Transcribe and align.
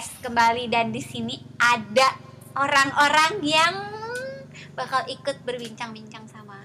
podcast 0.00 0.24
kembali 0.24 0.72
dan 0.72 0.96
di 0.96 1.04
sini 1.04 1.36
ada 1.60 2.16
orang-orang 2.56 3.44
yang 3.44 3.76
bakal 4.72 5.04
ikut 5.04 5.44
berbincang-bincang 5.44 6.24
sama 6.24 6.56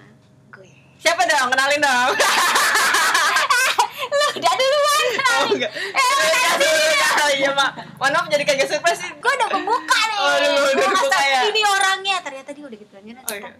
gue. 0.55 0.71
Siapa 1.03 1.19
dong? 1.27 1.51
Kenalin 1.51 1.83
dong. 1.83 2.15
Lu 4.15 4.25
udah 4.39 4.53
duluan. 4.55 5.05
oh, 5.19 5.43
enggak. 5.51 5.67
Eh, 5.67 7.31
iya, 7.43 7.51
Pak. 7.51 7.99
Mohon 7.99 8.11
maaf 8.15 8.27
jadi 8.31 8.43
kagak 8.47 8.71
surprise 8.71 9.03
sih. 9.03 9.11
Gue 9.19 9.31
udah 9.35 9.51
membuka 9.51 9.99
nih. 9.99 10.15
Oh, 10.15 10.31
udah- 10.31 10.71
udah 10.71 10.87
ngasih, 10.95 11.27
ya? 11.27 11.41
Ini 11.51 11.61
orangnya 11.67 12.15
ternyata 12.23 12.49
dia 12.55 12.63
udah 12.71 12.77
gitu 12.79 12.93
aja. 12.95 13.11
Oh, 13.19 13.35
iya. 13.35 13.51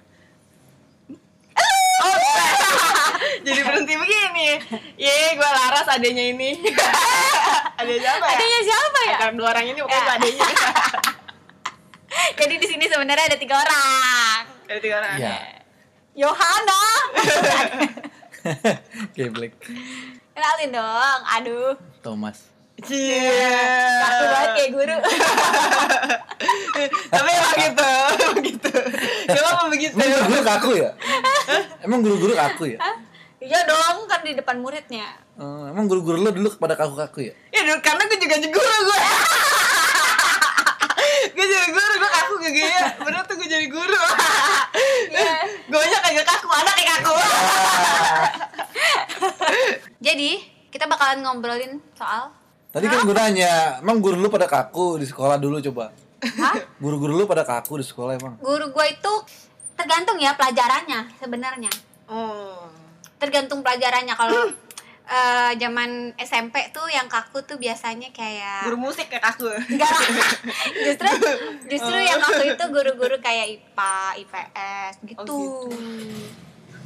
Oh, 1.99 2.16
jadi 3.44 3.60
berhenti 3.60 3.94
begini. 3.99 4.48
Ye, 4.96 5.35
gue 5.35 5.49
Laras 5.52 5.91
adanya 5.91 6.32
ini. 6.32 6.63
Adanya 7.74 8.00
siapa 8.02 8.26
ya? 8.26 8.36
Adanya 8.36 8.60
siapa 8.62 9.00
ya? 9.02 9.16
Antara 9.16 9.34
dua 9.34 9.48
orang 9.50 9.66
ini 9.66 9.80
pokoknya 9.80 10.02
Ya. 10.02 10.14
adanya. 10.16 10.48
Jadi 12.40 12.54
di 12.55 12.68
sini 12.68 12.86
sebenarnya 12.86 13.26
ada 13.28 13.38
tiga 13.38 13.55
orang. 13.58 14.40
Ada 14.66 14.80
tiga 14.80 14.96
orang. 15.00 15.16
Iya. 15.18 15.36
Yohana. 16.16 16.84
Geblek. 19.16 19.54
Kenalin 20.32 20.70
dong. 20.72 21.20
Aduh. 21.34 21.74
Thomas. 22.00 22.54
Cie. 22.84 23.32
Kaku 24.00 24.24
banget 24.27 24.50
kayak 24.54 24.72
guru. 24.72 24.96
Tapi 27.16 27.30
emang 27.32 27.55
gitu, 27.57 27.88
emang 28.20 28.40
gitu. 28.44 28.72
Kenapa 29.26 29.63
begitu? 29.72 29.96
Emang 29.96 30.12
guru-guru 30.20 30.41
kaku 30.44 30.70
ya? 30.76 30.90
Emang 31.79 32.00
guru-guru 32.04 32.34
kaku 32.35 32.63
ya? 32.76 32.79
Iya 33.46 33.62
dong, 33.70 34.10
kan 34.10 34.26
di 34.26 34.34
depan 34.34 34.57
muridnya. 34.57 35.05
Eh, 35.38 35.63
emang 35.70 35.85
guru-guru 35.85 36.18
lo 36.18 36.34
dulu 36.34 36.49
pada 36.57 36.74
kaku-kaku 36.74 37.29
ya? 37.29 37.34
Ya 37.54 37.62
dulu 37.62 37.77
karena 37.85 38.10
gue 38.10 38.18
juga 38.18 38.35
jadi 38.41 38.49
guru 38.49 38.77
gue. 38.90 38.99
gue 41.29 41.46
jadi 41.46 41.70
guru, 41.70 41.93
gue 42.01 42.10
kaku 42.10 42.34
gak 42.41 42.54
gaya. 42.57 42.85
Bener 43.05 43.21
tuh 43.29 43.35
gue 43.38 43.46
jadi 43.46 43.68
guru. 43.70 44.01
Iya. 45.13 45.35
gue 45.70 45.77
nya 45.77 45.99
kagak 46.01 46.26
kaku, 46.26 46.48
anak 46.49 46.73
kayak 46.73 46.90
kaku. 46.98 47.13
Jadi, 50.05 50.38
kita 50.70 50.85
bakalan 50.85 51.26
ngobrolin 51.26 51.82
soal 51.98 52.29
Tadi 52.70 52.91
kan 52.91 53.07
gue 53.07 53.16
nanya, 53.16 53.79
emang 53.79 54.04
guru 54.04 54.20
lu 54.20 54.27
pada 54.27 54.51
kaku 54.51 54.99
di 54.99 55.07
sekolah 55.07 55.40
dulu 55.40 55.63
coba? 55.63 55.96
Hah? 56.20 56.60
Guru-guru 56.76 57.16
lu 57.16 57.23
pada 57.23 57.48
kaku 57.48 57.79
di 57.79 57.85
sekolah 57.88 58.20
emang? 58.20 58.35
Guru 58.43 58.68
gue 58.70 58.85
itu 58.91 59.13
tergantung 59.79 60.20
ya 60.20 60.35
pelajarannya 60.35 61.16
sebenarnya. 61.16 61.71
Oh. 62.12 62.85
Tergantung 63.21 63.63
pelajarannya 63.63 64.16
kalau 64.18 64.52
eh, 65.06 65.52
zaman 65.62 66.12
SMP 66.18 66.74
tuh 66.74 66.85
yang 66.90 67.06
kaku 67.06 67.46
tuh 67.46 67.57
biasanya 67.62 68.09
kayak 68.09 68.69
Guru 68.69 68.90
musik 68.90 69.07
kayak 69.07 69.24
kaku. 69.34 69.50
Enggak 69.72 69.90
lah. 69.90 70.09
justru 70.90 71.09
justru 71.69 71.97
yang 71.97 72.19
waktu 72.19 72.57
itu 72.57 72.63
guru-guru 72.69 73.16
kayak 73.22 73.46
IPA, 73.59 73.96
IPS 74.25 74.94
gitu. 75.06 75.24
Oh, 75.30 75.69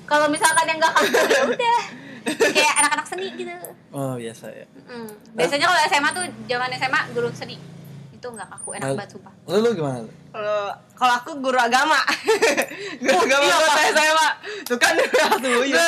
Kalau 0.09 0.25
misalkan 0.27 0.65
yang 0.67 0.77
enggak 0.81 0.93
kaku 0.93 1.17
ya 1.29 1.43
udah 1.47 1.79
kayak 2.27 2.73
anak-anak 2.83 3.05
seni 3.07 3.27
gitu. 3.33 3.53
Oh 3.95 4.19
biasa 4.19 4.45
ya. 4.51 4.65
Mm. 4.89 5.11
Biasanya 5.33 5.65
kalau 5.71 5.79
SMA 5.87 6.09
tuh 6.11 6.25
zaman 6.45 6.69
SMA 6.75 7.01
guru 7.15 7.29
seni 7.31 7.78
itu 8.19 8.27
enggak 8.27 8.51
kaku, 8.51 8.69
enak 8.75 8.99
banget 8.99 9.11
sumpah. 9.15 9.33
Lu, 9.47 9.57
lu 9.63 9.69
gimana? 9.71 10.03
lu? 10.03 10.11
Kalau 10.29 10.59
kalau 10.93 11.13
aku 11.15 11.31
guru 11.39 11.55
agama. 11.55 11.99
guru 12.99 13.15
agama 13.15 13.43
Iya, 13.47 13.55
waktu. 13.55 13.81
SMA. 13.95 14.27
Tuh 14.67 14.77
kan 14.77 14.93
tuh 15.39 15.63
iya. 15.63 15.87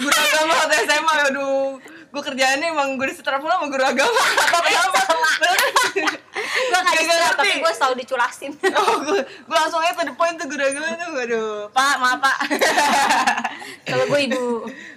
Guru 0.00 0.16
agama 0.16 0.52
waktu 0.64 0.76
SMA 0.88 1.12
aduh. 1.28 1.76
Gue 2.06 2.22
kerjaannya 2.24 2.72
emang 2.72 2.96
gue 2.96 3.12
disetrap 3.12 3.44
pula 3.44 3.60
sama 3.60 3.68
guru 3.68 3.84
agama. 3.84 4.22
Apa 4.48 4.58
kenapa? 4.64 5.00
Gue 6.56 6.72
nggak 6.72 6.84
Gak 6.86 6.96
disetrap, 6.96 7.32
tapi 7.36 7.54
gue 7.60 7.72
selalu 7.76 7.94
diculasin. 8.00 8.52
oh, 8.80 8.96
gue, 9.04 9.20
gue 9.20 9.56
langsung 9.56 9.80
aja 9.84 9.92
to 9.92 10.04
the 10.04 10.14
point 10.16 10.40
tuh 10.40 10.48
guru 10.48 10.64
agama 10.64 10.96
tuh. 10.96 11.12
Aduh, 11.12 11.68
Pak, 11.68 11.94
maaf 12.00 12.18
Pak. 12.18 12.36
kalau 13.84 14.04
gue 14.08 14.20
ibu 14.24 14.44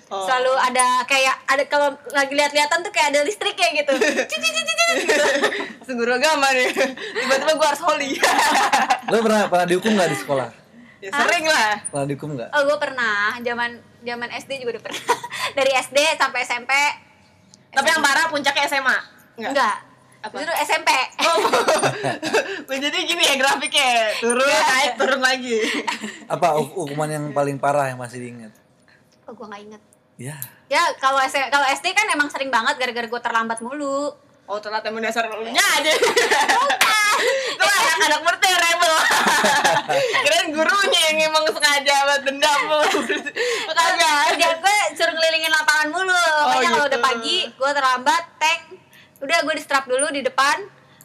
Oh. 0.09 0.25
selalu 0.25 0.53
ada 0.58 1.06
kayak 1.06 1.38
ada 1.46 1.64
kalau 1.70 1.94
lagi 2.09 2.34
lihat-lihatan 2.34 2.81
tuh 2.81 2.90
kayak 2.90 3.14
ada 3.14 3.22
listriknya 3.22 3.70
gitu. 3.78 3.94
Cicit, 4.34 4.42
cicit, 4.42 4.66
cicit, 4.66 4.97
gitu. 5.06 5.25
Langsung 5.78 5.97
guru 6.02 6.18
agama 6.18 6.50
nih. 6.50 6.74
Tiba-tiba 7.14 7.53
gue 7.53 7.68
harus 7.70 7.81
holy. 7.86 8.12
Lu 9.14 9.18
pernah 9.22 9.46
pernah 9.46 9.66
dihukum 9.69 9.94
nggak 9.94 10.09
di 10.09 10.18
sekolah? 10.18 10.50
ya, 11.00 11.09
sering 11.14 11.46
lah. 11.46 11.72
Pernah 11.94 12.06
dihukum 12.09 12.30
nggak? 12.34 12.50
Oh, 12.58 12.62
gue 12.66 12.78
pernah. 12.81 13.38
Zaman 13.38 13.69
zaman 14.02 14.30
SD 14.34 14.66
juga 14.66 14.81
udah 14.81 14.84
pernah. 14.90 15.03
Dari 15.58 15.72
SD 15.78 15.98
sampai 16.18 16.40
SMP. 16.42 16.72
Tapi 17.69 17.86
yang 17.86 18.02
parah 18.02 18.34
puncaknya 18.34 18.66
SMA. 18.66 18.98
Enggak. 19.38 19.78
Apa? 20.19 20.36
Justru 20.36 20.53
SMP. 20.66 20.90
Oh, 21.22 21.38
jadi 22.84 22.98
gini 23.08 23.24
ya 23.24 23.36
grafiknya 23.40 24.12
turun 24.19 24.44
naik 24.44 25.00
turun 25.00 25.22
lagi 25.24 25.64
Apa 26.28 26.59
hu- 26.59 26.75
hukuman 26.75 27.08
yang 27.08 27.25
paling 27.31 27.56
parah 27.56 27.88
yang 27.88 28.02
masih 28.02 28.19
diingat? 28.19 28.52
Oh, 29.30 29.31
gue 29.31 29.46
nggak 29.48 29.62
inget. 29.64 29.81
Ya. 30.19 30.35
Ya 30.68 30.84
kalau 31.00 31.18
S- 31.24 31.50
kalau 31.50 31.66
SD 31.72 31.96
kan 31.96 32.06
emang 32.12 32.28
sering 32.28 32.52
banget 32.52 32.75
gara-gara 32.75 33.07
gue 33.07 33.22
terlambat 33.24 33.63
mulu. 33.63 34.12
oh 34.50 34.57
ternyata 34.57 34.90
emang 34.90 35.06
dasar 35.06 35.30
lu 35.30 35.46
nya 35.46 35.62
aja 35.62 35.94
itu 35.94 36.09
anak-anak 37.62 38.19
yang 38.50 38.57
rebel 38.57 38.94
keren 40.25 40.46
gurunya 40.57 41.02
yang 41.13 41.30
emang 41.30 41.46
sengaja 41.53 41.96
buat 42.09 42.22
dendam 42.25 42.62
lu 42.66 42.81
makanya 43.69 44.09
Kerjaan 44.34 44.57
gue 44.57 44.78
suruh 44.94 45.13
ngelilingin 45.13 45.52
lapangan 45.53 45.88
mulu. 45.90 46.13
Makanya 46.13 46.69
kalau 46.69 46.86
gitu. 46.86 46.90
udah 46.90 47.00
pagi 47.01 47.38
gue 47.50 47.72
terlambat, 47.74 48.24
tank. 48.38 48.62
Udah 49.19 49.38
gue 49.44 49.53
di 49.57 49.63
strap 49.63 49.86
dulu 49.90 50.07
di 50.13 50.22
depan. 50.22 50.57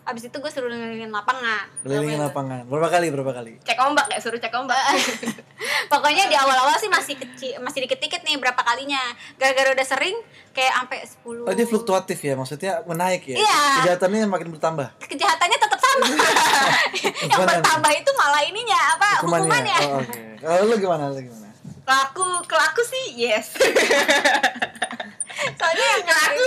Abis 0.04 0.28
itu 0.28 0.36
gue 0.36 0.50
suruh 0.52 0.68
ngelilingin 0.68 1.08
lapangan. 1.08 1.64
Kelilingin 1.80 2.20
lapangan. 2.20 2.68
Berapa 2.68 2.92
kali? 2.92 3.08
Berapa 3.08 3.32
kali? 3.32 3.52
cek 3.64 3.80
ombak 3.80 4.12
ya 4.12 4.20
suruh 4.20 4.36
cek 4.36 4.52
ombak 4.52 4.76
Pokoknya 5.92 6.28
di 6.28 6.36
awal-awal 6.36 6.76
sih 6.76 6.92
masih 6.92 7.16
kecil, 7.16 7.56
masih 7.64 7.88
dikit-dikit 7.88 8.20
nih 8.24 8.36
berapa 8.36 8.60
kalinya. 8.60 9.00
Gara-gara 9.40 9.72
udah 9.72 9.86
sering 9.86 10.16
kayak 10.52 10.72
sampai 10.76 10.98
10. 11.02 11.48
Oh, 11.48 11.54
dia 11.56 11.66
fluktuatif 11.66 12.18
ya, 12.20 12.36
maksudnya 12.36 12.84
menaik 12.84 13.24
ya? 13.24 13.36
Iya. 13.40 13.60
Kejahatannya 13.80 14.28
makin 14.28 14.48
bertambah. 14.52 14.86
Kejahatannya 15.02 15.58
tetap 15.60 15.80
sama. 15.80 16.04
yang 16.04 17.32
Hukumannya. 17.32 17.60
bertambah 17.60 17.92
itu 17.96 18.10
malah 18.16 18.42
ininya 18.44 18.78
apa? 18.96 19.08
Hukumannya. 19.24 19.76
Oh, 19.88 20.00
oke. 20.04 20.20
Kalau 20.44 20.68
lu 20.68 20.76
gimana? 20.76 21.04
Lu 21.12 21.20
gimana? 21.20 21.42
kelaku 21.84 22.24
kelaku 22.48 22.80
sih 22.80 23.28
yes 23.28 23.52
Soalnya 25.60 25.86
yang 25.98 26.04
kelaku 26.08 26.46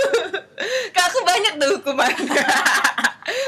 kelaku 0.90 1.18
banyak 1.22 1.52
tuh 1.62 1.68
hukuman 1.78 2.10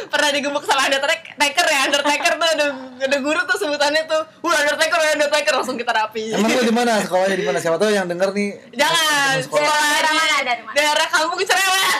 pernah 0.06 0.30
digebuk 0.30 0.62
sama 0.62 0.86
undertaker 0.86 1.26
ya 1.64 1.80
undertaker 1.84 2.32
tuh 2.34 2.48
ada, 2.50 2.66
ada 3.00 3.16
guru 3.18 3.40
tuh 3.42 3.56
sebutannya 3.56 4.02
tuh 4.04 4.22
wah 4.40 4.54
undertaker 4.54 4.98
ya 4.98 5.10
undertaker 5.14 5.52
langsung 5.54 5.74
kita 5.74 5.90
rapi 5.90 6.32
Emang 6.32 6.50
lu 6.50 6.62
di 6.62 6.70
mana? 6.70 7.00
Sekolahnya 7.00 7.34
di 7.34 7.44
mana? 7.44 7.58
Siapa 7.58 7.76
tahu 7.76 7.90
yang 7.90 8.06
denger 8.06 8.28
nih. 8.30 8.50
jangan 8.72 9.34
sekolah. 9.40 9.64
Daerah 9.64 10.00
di 10.02 10.18
mana, 10.18 10.36
dari 10.42 10.62
mana? 10.62 10.74
daerah 10.74 11.06
kampung 11.08 11.40
cerewet 11.40 11.98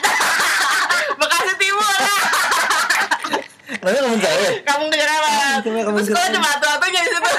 Bekasi 1.21 1.53
Timur 1.57 1.99
Namanya 3.71 4.01
kamu 4.63 4.85
cerewet 4.91 5.61
Cuma 5.61 5.79
kampung 5.81 5.97
terus 5.97 6.07
sekolah 6.07 6.21
Cerewet. 6.23 6.35
cuma 6.35 6.49
atu-atunya 6.53 7.01
di 7.01 7.11
situ 7.11 7.31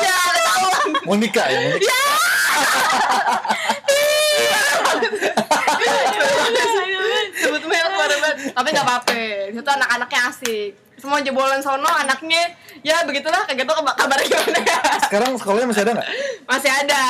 ya 0.00 0.14
ketahuan 0.26 0.88
Monica 1.04 1.44
ya, 1.44 1.58
Monica. 1.62 1.98
sebut 7.34 7.62
merek 7.64 7.92
pada 7.92 8.16
banget 8.16 8.33
tapi 8.52 8.68
nggak 8.74 8.84
apa-apa 8.84 9.12
di 9.48 9.54
situ 9.56 9.70
anak-anaknya 9.70 10.20
asik 10.28 10.72
semua 10.94 11.18
jebolan 11.20 11.60
sono 11.64 11.88
anaknya 11.90 12.54
ya 12.84 13.02
begitulah 13.02 13.42
kayak 13.48 13.64
gitu 13.64 13.72
kabar 13.72 14.18
gimana 14.20 14.60
ya 14.62 14.80
Sekarang 15.08 15.32
sekolahnya 15.36 15.68
masih 15.68 15.82
ada 15.84 15.92
nggak? 15.96 16.08
masih 16.44 16.70
ada 16.70 17.02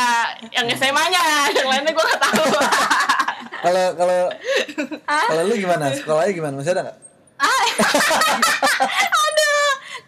yang 0.54 0.66
SMA 0.72 1.04
nya 1.10 1.22
yang 1.52 1.68
lainnya 1.68 1.92
gue 1.92 2.04
nggak 2.04 2.20
tahu 2.22 2.44
Kalau 3.64 3.86
kalau 3.96 4.18
kalau 5.08 5.42
lu 5.48 5.56
gimana? 5.56 5.88
Sekolahnya 5.96 6.32
gimana? 6.36 6.54
Masih 6.60 6.76
ada 6.76 6.82
nggak? 6.84 6.96
Ah. 7.40 7.64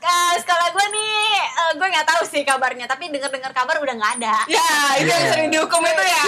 Eh, 0.06 0.32
sekolah 0.38 0.68
gue 0.70 0.86
nih, 0.88 1.34
eh, 1.34 1.72
gue 1.74 1.86
nggak 1.88 2.06
tahu 2.06 2.22
sih 2.22 2.46
kabarnya, 2.46 2.86
tapi 2.86 3.10
dengar-dengar 3.10 3.50
kabar 3.50 3.82
udah 3.82 3.90
nggak 3.92 4.12
ada. 4.22 4.36
ya 4.46 4.68
itu 4.96 5.10
yang 5.10 5.18
Iya. 5.18 5.32
sering 5.34 5.48
dihukum 5.50 5.82
itu 5.82 6.04
ya? 6.06 6.22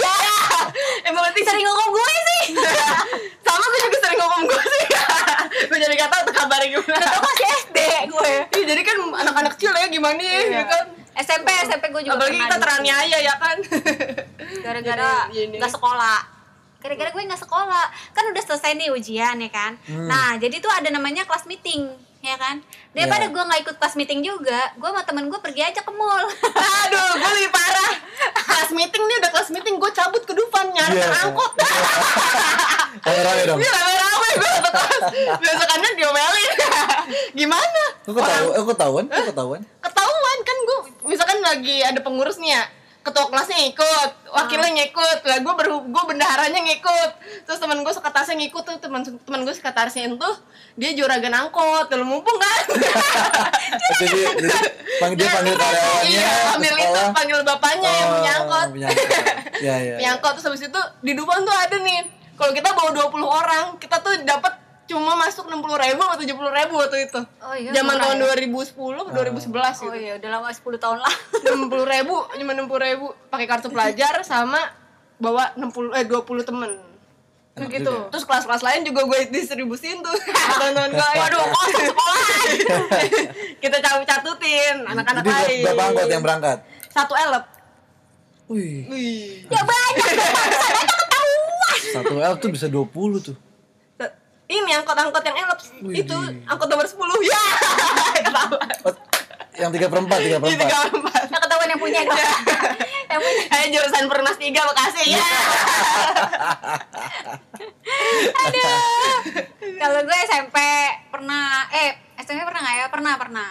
Emang 1.07 1.23
nanti 1.23 1.39
Sering 1.41 1.63
ngomong 1.63 1.89
gue 1.89 2.11
sih. 2.19 2.43
sama 3.47 3.63
gue 3.63 3.79
juga 3.81 3.97
sering 4.03 4.19
ngomong 4.19 4.43
gue 4.45 4.63
sih. 4.67 4.85
Gue 5.69 5.75
jadi 5.75 5.91
gak 5.97 6.09
tau 6.09 6.21
tuh 6.23 6.33
kabarnya 6.33 6.67
gimana. 6.71 7.03
Gue 7.03 7.21
masih 7.25 7.47
SD 7.65 7.77
gue. 8.07 8.31
Iya, 8.53 8.63
jadi 8.69 8.81
kan 8.85 8.97
anak-anak 9.17 9.51
kecil 9.57 9.71
ya 9.71 9.87
gimana 9.87 10.21
ya 10.21 10.63
kan? 10.63 10.85
SMP, 11.19 11.47
SMP 11.67 11.83
gue 11.89 12.01
juga 12.05 12.15
apalagi 12.15 12.39
kita 12.39 12.57
teraniaya 12.57 13.17
ya 13.19 13.33
kan? 13.35 13.57
Gara-gara 14.61 15.27
nggak 15.29 15.71
sekolah. 15.71 16.19
Gara-gara 16.79 17.09
gue 17.11 17.21
nggak 17.27 17.41
sekolah. 17.43 17.85
Kan 18.13 18.23
udah 18.29 18.43
selesai 18.45 18.71
nih 18.77 18.89
ujian 18.93 19.35
ya 19.35 19.51
kan? 19.51 19.75
Hmm. 19.83 20.07
nah 20.07 20.37
jadi 20.37 20.55
tuh 20.57 20.71
ada 20.71 20.87
namanya 20.89 21.27
kelas 21.27 21.43
meeting 21.43 21.91
ya 22.19 22.35
kan 22.35 22.59
daripada 22.91 23.23
Iya. 23.23 23.31
gue 23.31 23.43
nggak 23.43 23.61
ikut 23.63 23.75
kelas 23.77 23.95
meeting 23.95 24.19
juga 24.19 24.59
gue 24.73 24.85
sama 24.85 25.01
temen 25.01 25.25
gue 25.25 25.39
pergi 25.39 25.61
aja 25.61 25.79
ke 25.79 25.87
mall 25.89 26.27
Aduh, 26.83 27.11
gue 27.15 27.31
lebih 27.33 27.49
parah. 27.49 27.93
Kelas 28.35 28.71
meeting 28.71 28.99
nih 29.01 29.15
udah 29.17 29.31
kelas 29.31 29.49
meeting, 29.49 29.75
gue 29.77 29.91
cabut 29.93 30.19
ke 30.19 30.33
Dufan 30.33 30.67
nyari 30.69 30.97
Iya. 30.97 31.07
angkot. 31.23 31.51
Rame-rame 32.99 33.41
dong. 33.45 33.59
Iya 33.59 33.71
rame-rame 33.71 34.27
gue 34.35 34.49
satu 34.51 34.69
kelas. 34.69 35.03
Besokannya 35.39 35.89
diomelin. 35.95 36.51
Gimana? 37.39 37.83
Kok 38.03 38.13
ketahuan? 38.13 38.51
Eh, 38.51 38.57
kok 38.57 38.67
ketahuan? 38.69 39.05
Kok 39.07 39.27
ketahuan? 39.29 39.61
Ketahuan 39.79 40.37
kan 40.41 40.57
gue 40.59 40.79
misalkan 41.05 41.39
lagi 41.39 41.77
ada 41.81 41.99
pengurusnya 41.99 42.67
ketua 42.99 43.31
kelasnya 43.31 43.57
ngikut, 43.63 44.11
wakilnya 44.27 44.69
ngikut, 44.75 45.19
lah 45.23 45.39
gue 45.39 45.53
baru 45.55 45.75
gue 45.87 46.03
bendaharanya 46.03 46.59
ngikut, 46.59 47.11
terus 47.47 47.59
teman 47.63 47.79
gue 47.79 47.93
sekretarisnya 47.95 48.35
ngikut 48.43 48.63
tuh 48.67 48.75
teman 48.77 49.01
teman 49.01 49.39
gue 49.47 49.55
sekretarisnya 49.55 50.11
itu 50.11 50.31
dia 50.75 50.91
juragan 50.93 51.31
angkot, 51.31 51.87
lalu 51.95 52.05
mumpung 52.05 52.35
kan, 52.35 52.63
Jadi, 53.99 54.19
jadi 54.41 54.59
panggil 54.99 55.17
dia 55.19 55.29
panggil 55.31 55.55
karyawannya 55.55 56.11
iya, 56.11 56.31
ambil 56.55 56.73
itu 56.75 57.01
panggil 57.15 57.37
bapaknya 57.43 57.89
yang 57.89 58.09
punya 58.15 58.31
angkot, 58.43 58.67
punya 58.71 58.87
angkot. 58.91 59.07
Iya, 59.59 59.75
iya. 59.75 59.95
punya 59.99 60.09
angkot. 60.15 60.31
Terus 60.39 60.45
habis 60.47 60.63
itu 60.71 60.81
di 61.03 61.11
Dufan 61.15 61.43
tuh 61.43 61.55
ada 61.55 61.77
nih, 61.79 61.99
kalau 62.39 62.51
kita 62.55 62.69
bawa 62.71 62.89
20 62.95 63.19
orang, 63.27 63.65
kita 63.75 63.99
tuh 63.99 64.13
dapat 64.23 64.53
cuma 64.89 65.13
masuk 65.13 65.45
60 65.45 65.61
ribu 65.61 66.01
atau 66.01 66.17
70 66.17 66.33
ribu 66.33 66.73
waktu 66.75 66.97
itu, 67.05 67.21
Oh 67.39 67.53
iya, 67.53 67.69
zaman 67.71 67.93
tahun 67.93 68.17
ya? 68.17 68.33
2010 68.33 68.73
atau 68.73 69.13
2011 69.13 69.85
gitu 69.85 69.85
Oh 69.85 69.93
iya, 69.93 70.13
udah 70.17 70.29
lama 70.33 70.49
10 70.49 70.65
tahun 70.81 70.97
lah. 70.97 71.13
enam 71.45 71.69
puluh 71.69 71.85
ribu 71.85 72.15
cuma 72.25 72.51
enam 72.57 72.65
puluh 72.65 72.81
ribu. 72.81 73.05
Pakai 73.29 73.45
kartu 73.45 73.69
pelajar 73.69 74.25
sama 74.25 74.57
bawa 75.15 75.53
60 75.53 75.93
eh 75.93 76.05
20 76.09 76.49
temen. 76.49 76.71
Enak 77.53 77.69
gitu. 77.75 77.91
juga. 77.91 78.07
terus 78.09 78.23
kelas-kelas 78.23 78.61
lain 78.63 78.81
juga 78.81 79.01
gue 79.05 79.19
distribusin 79.29 80.01
tuh. 80.01 80.15
Teman-teman 80.57 80.89
gue 80.89 81.09
Waduh, 81.21 81.43
kosong 81.43 81.85
sekolah. 81.91 82.27
kita 83.63 83.77
cabut 83.83 84.05
catutin 84.07 84.75
anak-anak 84.87 85.23
lain. 85.23 85.63
berapa 85.69 85.83
angkot 85.91 86.09
yang 86.09 86.23
berangkat? 86.23 86.57
satu 86.89 87.13
elep. 87.13 87.43
Wih, 88.49 88.89
wih. 88.89 89.45
Ya 89.45 89.61
banyak 89.61 90.17
satu 91.89 92.15
L 92.21 92.33
tuh 92.37 92.49
bisa 92.53 92.65
20 92.69 92.89
tuh. 93.21 93.37
Ini 94.69 94.77
angkot-angkot 94.77 95.23
yang 95.25 95.35
Wih, 95.81 96.05
itu 96.05 96.13
di- 96.13 96.45
angkot 96.45 96.69
nomor 96.69 96.85
10 96.85 96.93
ya 97.25 97.43
ketahuan 98.21 98.69
Oh, 98.85 98.93
yang 99.57 99.73
tiga 99.73 99.89
perempat, 99.89 100.21
tiga 100.21 100.37
Ini 100.37 100.55
tiga 100.55 100.77
perempat. 100.85 100.93
empat 100.93 101.23
Ya 101.27 101.37
ketahuan 101.41 101.67
yang 101.67 101.81
punya 101.81 101.99
dong. 102.05 102.15
yang 103.09 103.19
punya. 103.19 103.43
Ayo 103.49 103.65
jurusan 103.73 104.05
Pernas 104.05 104.37
3 104.37 104.45
Bekasi 104.53 105.03
ya 105.09 105.25
Kalau 109.75 109.99
gue 110.01 110.17
SMP 110.23 110.57
pernah, 111.09 111.43
eh 111.71 111.89
SMP 112.19 112.39
pernah 112.39 112.61
nggak 112.61 112.75
ya? 112.77 112.85
Pernah, 112.87 113.13
pernah. 113.17 113.49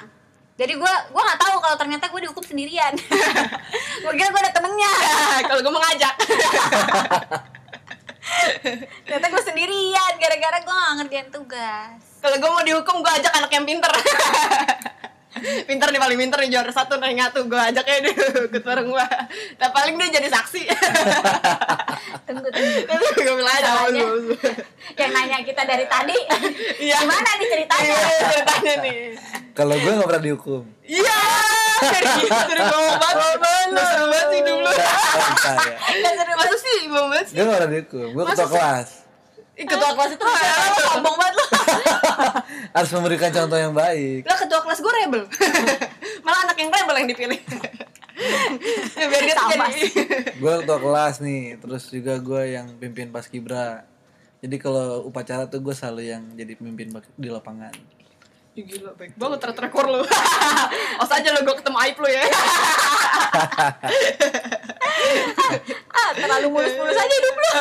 Jadi 0.55 0.73
gue 0.75 0.93
gue 1.09 1.23
nggak 1.23 1.39
tahu 1.39 1.55
kalau 1.59 1.77
ternyata 1.77 2.05
gue 2.07 2.21
dihukum 2.21 2.41
sendirian. 2.43 2.95
gue 4.03 4.13
kira 4.13 4.29
gue 4.29 4.41
ada 4.41 4.53
temennya. 4.53 4.93
kalau 5.43 5.61
gue 5.61 5.71
mau 5.71 5.83
ngajak 5.83 6.15
Ternyata 9.05 9.27
gue 9.29 9.43
sendirian 9.43 10.13
gara-gara 10.17 10.59
gue 10.61 10.75
nggak 10.75 10.95
ngerjain 11.03 11.29
tugas. 11.31 12.01
Kalau 12.19 12.37
gue 12.37 12.51
mau 12.51 12.65
dihukum, 12.65 12.97
gue 13.01 13.13
ajak 13.21 13.33
anak 13.35 13.51
yang 13.53 13.65
pinter. 13.65 13.93
pinter 15.39 15.95
nih 15.95 16.01
paling 16.03 16.19
pinter 16.19 16.39
nih 16.43 16.51
juara 16.51 16.73
satu 16.75 16.99
nih 16.99 17.15
ngatu 17.15 17.47
gue 17.47 17.61
ajak 17.61 17.85
aja 17.87 18.01
dia 18.03 18.15
ikut 18.51 18.63
bareng 18.65 18.89
gue. 18.91 19.07
Tapi 19.55 19.73
paling 19.73 19.95
dia 19.97 20.09
jadi 20.19 20.29
saksi. 20.29 20.63
Tunggu 22.27 22.49
tunggu. 22.51 22.81
Gue 22.89 23.35
bilang 23.39 23.55
aja 23.55 23.71
yang 24.99 25.11
nanya 25.15 25.39
kita 25.47 25.63
dari 25.63 25.87
tadi, 25.87 26.17
Iya. 26.83 27.07
gimana 27.07 27.31
nih 27.39 27.49
ceritanya? 27.49 27.87
Iya, 27.95 28.19
ceritanya 28.35 28.75
nih. 28.83 28.97
Kalau 29.55 29.75
gue 29.79 29.91
gak 29.95 30.09
pernah 30.11 30.25
dihukum. 30.25 30.63
Iya, 30.87 31.21
dari 31.83 32.07
dari 32.27 32.63
bawah 32.67 32.95
banget. 32.99 33.39
Lu 33.69 33.83
seru 33.85 34.05
banget 34.09 34.29
sih 34.33 34.41
dulu. 34.45 34.71
Saya. 35.39 35.77
Nggak 35.77 36.13
seru 36.17 36.33
Masa 36.39 36.57
sih 36.57 36.79
bawah 36.89 37.09
banget 37.13 37.27
sih? 37.29 37.35
Gue 37.37 37.45
gak 37.45 37.57
pernah 37.59 37.71
dihukum. 37.71 38.09
Gue 38.15 38.25
ketua 38.33 38.49
kelas. 38.49 38.89
Ketua 39.59 39.91
kelas 39.91 40.11
itu 40.15 40.23
lu 40.23 40.35
sombong 40.95 41.17
banget 41.19 41.35
lu. 41.35 41.45
Harus 42.77 42.91
memberikan 42.95 43.31
contoh 43.35 43.59
yang 43.59 43.75
baik. 43.75 44.23
Lah 44.23 44.39
ketua 44.39 44.61
kelas 44.63 44.79
gue 44.79 44.93
rebel. 45.03 45.23
Malah 46.27 46.41
anak 46.47 46.57
yang 46.57 46.71
rebel 46.71 46.95
yang 46.95 47.09
dipilih. 47.11 47.41
ya, 48.99 49.05
biar 49.11 49.23
dia 49.23 49.35
jadi 49.35 49.59
Gue 50.39 50.53
ketua 50.63 50.79
kelas 50.79 51.15
nih. 51.19 51.43
Terus 51.59 51.83
juga 51.91 52.15
gue 52.23 52.43
yang 52.55 52.67
pimpin 52.79 53.11
pas 53.11 53.27
kibra. 53.27 53.83
Jadi 54.39 54.57
kalau 54.63 55.03
upacara 55.11 55.51
tuh 55.51 55.59
gue 55.59 55.75
selalu 55.75 56.15
yang 56.15 56.23
jadi 56.39 56.55
pemimpin 56.55 56.95
di 57.19 57.27
lapangan. 57.27 57.75
Ih, 58.59 58.67
gila 58.67 58.91
baik 58.99 59.15
banget 59.15 59.39
track 59.39 59.71
record 59.71 59.87
lu 59.87 60.03
Os 60.99 61.11
aja 61.15 61.31
lo 61.31 61.47
gue 61.47 61.57
ketemu 61.63 61.79
aib 61.79 61.97
lu 62.03 62.09
ya 62.11 62.27
Ah, 65.99 66.11
terlalu 66.15 66.49
mulus-mulus 66.53 66.97
aja 66.97 67.15
hidup 67.15 67.35
lu. 67.37 67.53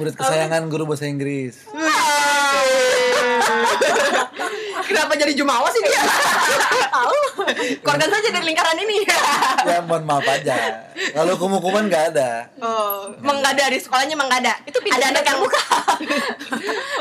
Murid 0.00 0.14
kesayangan 0.14 0.62
guru 0.70 0.84
bahasa 0.86 1.06
Inggris. 1.08 1.66
Kenapa 4.90 5.14
jadi 5.14 5.32
jumawa 5.38 5.70
sih 5.70 5.82
dia? 5.86 6.02
Tahu. 6.90 7.46
Korban 7.86 8.10
saja 8.10 8.28
dari 8.34 8.44
lingkaran 8.50 8.78
ini. 8.82 9.06
Ya 9.64 9.80
mohon 9.86 10.02
maaf 10.02 10.26
aja. 10.26 10.82
Kalau 11.14 11.38
hukum-hukuman 11.38 11.86
gak 11.86 12.14
ada. 12.14 12.50
Oh, 12.58 13.14
emang 13.22 13.38
nggak 13.38 13.54
ada 13.54 13.70
di 13.70 13.78
sekolahnya 13.78 14.14
emang 14.18 14.26
nggak 14.26 14.42
ada. 14.46 14.54
Itu 14.66 14.82
ada 14.82 15.06
anak 15.14 15.24
yang 15.24 15.38
buka. 15.38 15.62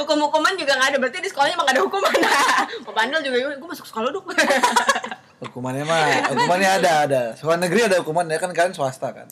Hukum-hukuman 0.05 0.53
juga 0.57 0.77
nggak 0.77 0.89
ada. 0.93 0.97
Berarti 1.01 1.17
di 1.23 1.29
sekolahnya 1.33 1.55
emang 1.57 1.65
nggak 1.65 1.77
ada 1.81 1.83
hukuman. 1.85 2.13
Mau 2.85 2.93
bandel 2.93 3.21
juga, 3.25 3.57
gue 3.57 3.69
masuk 3.69 3.87
sekolah 3.89 4.09
dong. 4.13 4.25
Hukumannya 5.39 5.87
mah, 5.87 6.35
hukumannya 6.35 6.69
ada, 6.83 6.91
ada. 7.07 7.21
Sekolah 7.39 7.55
negeri 7.55 7.87
ada 7.87 8.03
hukuman 8.03 8.27
ya 8.27 8.35
kan 8.35 8.51
kalian 8.51 8.75
swasta 8.75 9.15
kan. 9.15 9.27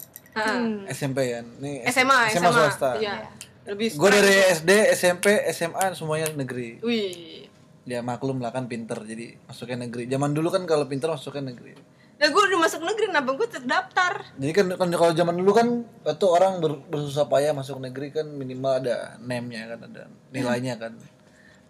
SMP 0.88 1.36
ya. 1.36 1.44
Nih 1.60 1.84
SMA, 1.92 2.32
SMA 2.32 2.52
swasta. 2.54 2.96
Iya. 2.96 3.28
Lebih. 3.68 4.00
Gue 4.00 4.10
dari 4.10 4.36
SD, 4.56 4.72
SMP, 4.96 5.44
SMA 5.52 5.92
semuanya 5.92 6.32
negeri. 6.32 6.80
Wih. 6.80 7.52
Ya 7.84 8.00
maklum 8.04 8.40
lah 8.40 8.56
kan 8.56 8.72
pinter 8.72 9.00
jadi 9.04 9.36
masuknya 9.44 9.88
negeri. 9.88 10.08
Zaman 10.08 10.32
dulu 10.32 10.48
kan 10.48 10.64
kalau 10.64 10.88
pinter 10.88 11.12
masuknya 11.12 11.52
negeri. 11.52 11.76
Nah, 12.18 12.34
gue 12.34 12.42
udah 12.50 12.60
masuk 12.66 12.82
negeri, 12.82 13.14
nah 13.14 13.22
gue 13.22 13.46
terdaftar. 13.46 14.34
Jadi 14.42 14.50
kan, 14.50 14.66
kan 14.74 14.90
kalau 14.90 15.14
zaman 15.14 15.38
dulu 15.38 15.52
kan 15.54 15.68
itu 15.86 16.26
orang 16.26 16.58
ber- 16.58 16.82
bersusah 16.90 17.30
payah 17.30 17.54
masuk 17.54 17.78
negeri 17.78 18.10
kan 18.10 18.26
minimal 18.26 18.82
ada 18.82 19.22
name-nya 19.22 19.70
kan 19.70 19.86
ada 19.86 20.04
nilainya 20.34 20.82
kan. 20.82 20.98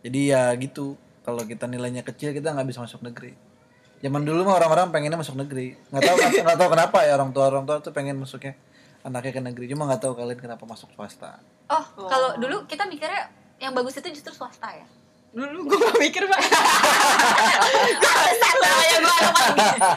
Jadi 0.05 0.31
ya 0.31 0.47
gitu. 0.55 0.95
Kalau 1.27 1.43
kita 1.43 1.67
nilainya 1.67 2.07
kecil 2.07 2.31
kita 2.31 2.55
nggak 2.55 2.63
bisa 2.71 2.79
masuk 2.79 3.03
negeri. 3.03 3.35
Zaman 3.97 4.21
dulu 4.21 4.45
mah 4.45 4.61
orang-orang 4.61 4.93
pengennya 4.93 5.17
masuk 5.17 5.35
negeri. 5.35 5.73
Nggak 5.89 6.03
tahu 6.05 6.15
nggak 6.45 6.57
tahu 6.57 6.69
kenapa 6.69 6.97
ya 7.01 7.17
orang 7.17 7.33
tua 7.33 7.49
orang 7.49 7.65
tua 7.65 7.81
tuh 7.81 7.89
pengen 7.89 8.21
masuknya 8.21 8.53
anaknya 9.01 9.33
ke 9.33 9.41
negeri. 9.41 9.65
Cuma 9.73 9.89
nggak 9.89 10.05
tahu 10.05 10.13
kalian 10.13 10.37
kenapa 10.37 10.63
masuk 10.69 10.93
swasta. 10.93 11.41
Oh, 11.67 11.85
kalau 12.05 12.37
dulu 12.37 12.69
kita 12.69 12.85
mikirnya 12.85 13.33
yang 13.57 13.73
bagus 13.73 13.97
itu 13.97 14.13
justru 14.13 14.37
swasta 14.37 14.69
ya. 14.69 14.85
Dulu 15.27 15.69
gue 15.69 15.77
gak 15.77 15.99
mikir, 15.99 16.23
Pak. 16.23 16.39
Saya 16.39 16.55
gue 18.57 18.71
anak 18.71 18.87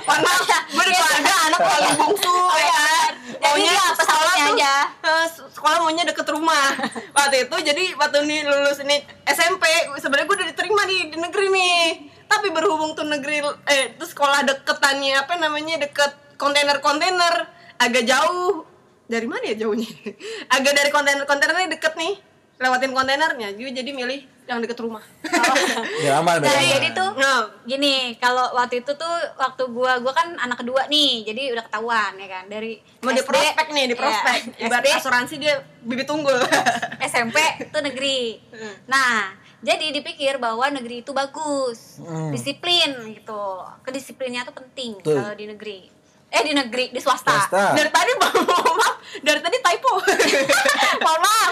paling 0.04 0.24
maaf, 0.26 0.42
gue 0.68 0.84
di 0.84 0.92
keluarga 0.92 1.34
anak 1.48 1.60
paling 1.60 1.92
bungsu 1.96 2.34
ya 2.58 2.72
kan. 2.74 3.12
Jadi 3.30 3.40
Maunya 3.40 3.84
sekolah 3.94 4.34
tuh, 4.34 4.52
aja. 4.52 4.74
eh, 4.90 5.26
sekolah 5.54 5.76
maunya 5.80 6.04
deket 6.04 6.26
rumah. 6.28 6.76
Waktu 7.14 7.46
itu 7.46 7.56
jadi 7.62 7.84
waktu 7.96 8.26
nih 8.26 8.40
lulus 8.42 8.82
ini 8.84 9.00
SMP, 9.24 9.64
sebenarnya 9.96 10.26
gue 10.28 10.36
udah 10.36 10.48
diterima 10.50 10.82
nih 10.84 11.00
di 11.08 11.16
negeri 11.16 11.46
nih. 11.48 12.09
Tapi 12.30 12.48
berhubung 12.54 12.94
tuh 12.94 13.02
negeri 13.02 13.42
eh 13.66 13.98
tuh 13.98 14.06
sekolah 14.06 14.46
deketannya 14.46 15.18
apa 15.18 15.34
namanya 15.34 15.82
deket 15.82 16.14
kontainer-kontainer 16.38 17.34
agak 17.76 18.06
jauh. 18.06 18.62
Dari 19.10 19.26
mana 19.26 19.42
ya 19.42 19.66
jauhnya? 19.66 19.90
Agak 20.54 20.70
dari 20.70 20.94
kontainer-kontainernya 20.94 21.74
deket 21.74 21.98
nih. 21.98 22.14
Lewatin 22.60 22.92
kontainernya, 22.94 23.56
gue 23.56 23.72
jadi 23.72 23.90
milih 23.90 24.20
yang 24.46 24.60
deket 24.60 24.78
rumah. 24.78 25.00
Ya 26.04 26.20
aman 26.20 26.40
Nah, 26.40 26.48
berarti. 26.48 26.72
jadi 26.76 26.88
tuh 26.96 27.10
Nah, 27.16 27.40
gini, 27.68 28.16
kalau 28.16 28.52
waktu 28.56 28.80
itu 28.80 28.92
tuh 28.96 29.14
waktu 29.36 29.68
gua 29.68 30.00
gua 30.00 30.12
kan 30.16 30.32
anak 30.40 30.64
kedua 30.64 30.88
nih, 30.88 31.24
jadi 31.24 31.52
udah 31.52 31.64
ketahuan 31.68 32.16
ya 32.16 32.28
kan 32.28 32.44
dari 32.48 32.80
mau 33.04 33.12
di 33.12 33.20
prospek 33.20 33.66
nih, 33.72 33.84
di 33.90 33.96
iya, 33.96 34.00
prospek. 34.00 34.38
Ibarat 34.56 34.84
SD, 34.84 34.96
asuransi 34.96 35.34
dia 35.36 35.54
bibit 35.84 36.08
unggul. 36.08 36.40
SMP 37.04 37.36
tuh 37.68 37.80
negeri. 37.84 38.40
Hmm. 38.52 38.74
Nah, 38.88 39.36
jadi 39.60 39.92
dipikir 39.92 40.36
bahwa 40.36 40.64
negeri 40.68 41.00
itu 41.00 41.12
bagus, 41.12 41.98
Hmm. 41.98 42.30
disiplin 42.30 42.90
gitu. 43.10 43.44
Kedisiplinnya 43.80 44.42
tuh 44.42 44.54
penting 44.54 44.96
Tuh. 44.98 45.12
kalau 45.12 45.32
di 45.32 45.44
negeri. 45.44 45.80
Eh 46.28 46.42
di 46.42 46.52
negeri, 46.52 46.88
di 46.88 46.98
swasta. 46.98 47.34
Swasta. 47.44 47.74
dari 47.74 47.90
tadi 47.90 48.12
maaf, 48.22 48.94
dari 49.18 49.40
tadi 49.40 49.56
typo. 49.58 49.92
Mohon 51.04 51.20
maaf. 51.20 51.50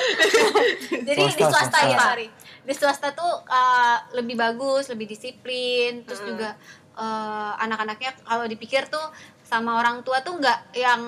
Jadi 1.02 1.20
di 1.26 1.34
Swasta, 1.34 1.50
swasta 1.50 1.78
ya, 1.78 1.86
swasta. 1.88 2.04
sorry. 2.06 2.26
Di 2.62 2.72
swasta 2.72 3.08
tuh 3.10 3.32
uh, 3.42 3.96
lebih 4.12 4.36
bagus, 4.36 4.86
lebih 4.86 5.06
disiplin, 5.06 6.02
terus 6.02 6.20
Hmm. 6.20 6.30
juga 6.30 6.54
uh, 6.94 7.58
anak-anaknya 7.58 8.22
kalau 8.22 8.44
dipikir 8.44 8.86
tuh 8.86 9.02
sama 9.42 9.76
orang 9.76 10.00
tua 10.00 10.20
tuh 10.20 10.36
nggak 10.36 10.58
yang 10.72 11.02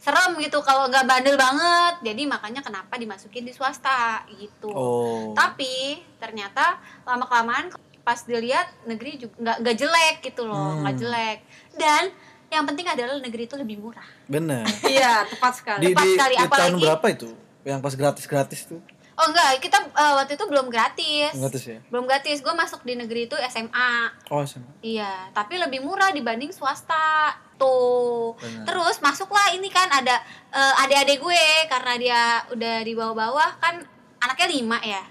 serem 0.00 0.32
gitu 0.38 0.58
kalau 0.60 0.88
nggak 0.88 1.04
bandel 1.04 1.36
banget 1.36 1.94
jadi 2.02 2.24
makanya 2.24 2.60
kenapa 2.60 2.96
dimasukin 2.96 3.44
di 3.44 3.52
swasta 3.52 4.24
gitu 4.32 4.72
Oh. 4.72 5.36
tapi 5.36 6.00
ternyata 6.16 6.76
lama 7.04 7.22
kelamaan 7.22 7.68
pas 8.00 8.16
dilihat 8.24 8.64
negeri 8.84 9.20
juga 9.20 9.36
nggak 9.38 9.56
nggak 9.60 9.76
jelek 9.76 10.16
gitu 10.24 10.48
loh 10.48 10.80
nggak 10.80 10.94
Hmm. 10.96 11.02
jelek 11.04 11.38
dan 11.76 12.04
yang 12.48 12.64
penting 12.64 12.82
adalah 12.82 13.20
negeri 13.20 13.44
itu 13.44 13.54
lebih 13.54 13.76
murah 13.78 14.08
Bener. 14.24 14.64
Iya, 14.82 15.22
tepat 15.28 15.52
sekali. 15.54 15.84
Di, 15.84 15.92
Tepat 15.92 16.02
di, 16.02 16.10
sekali, 16.16 16.34
di 16.34 16.46
tahun 16.48 16.74
berapa 16.80 17.06
itu? 17.12 17.28
Yang 17.62 17.78
pas 17.78 17.94
gratis-gratis 17.94 18.60
tuh. 18.66 18.80
Oh 19.20 19.26
enggak 19.28 19.60
kita 19.60 19.76
eh, 19.84 20.14
waktu 20.16 20.32
itu 20.34 20.44
belum 20.48 20.72
gratis 20.72 21.36
Gratis 21.36 21.64
ya? 21.68 21.78
belum 21.92 22.08
gratis 22.08 22.40
gue 22.40 22.54
masuk 22.56 22.80
di 22.82 22.96
negeri 22.96 23.28
itu 23.28 23.36
SMA 23.52 23.92
Oh, 24.32 24.40
SMA. 24.46 24.70
Iya, 24.80 25.28
tapi 25.34 25.58
lebih 25.58 25.82
murah 25.82 26.14
dibanding 26.14 26.54
swasta. 26.54 27.34
Tuh. 27.58 28.32
Benar. 28.38 28.64
Terus 28.64 28.96
masuklah 29.02 29.52
ini 29.52 29.68
kan 29.68 29.90
ada 29.90 30.16
eh, 30.48 30.82
adik-adik 30.86 31.20
gue 31.20 31.44
karena 31.66 31.92
dia 31.98 32.20
udah 32.48 32.76
di 32.80 32.92
bawah-bawah 32.94 33.60
kan 33.60 33.82
anaknya 34.18 34.48
lima 34.48 34.78
ya. 34.80 35.02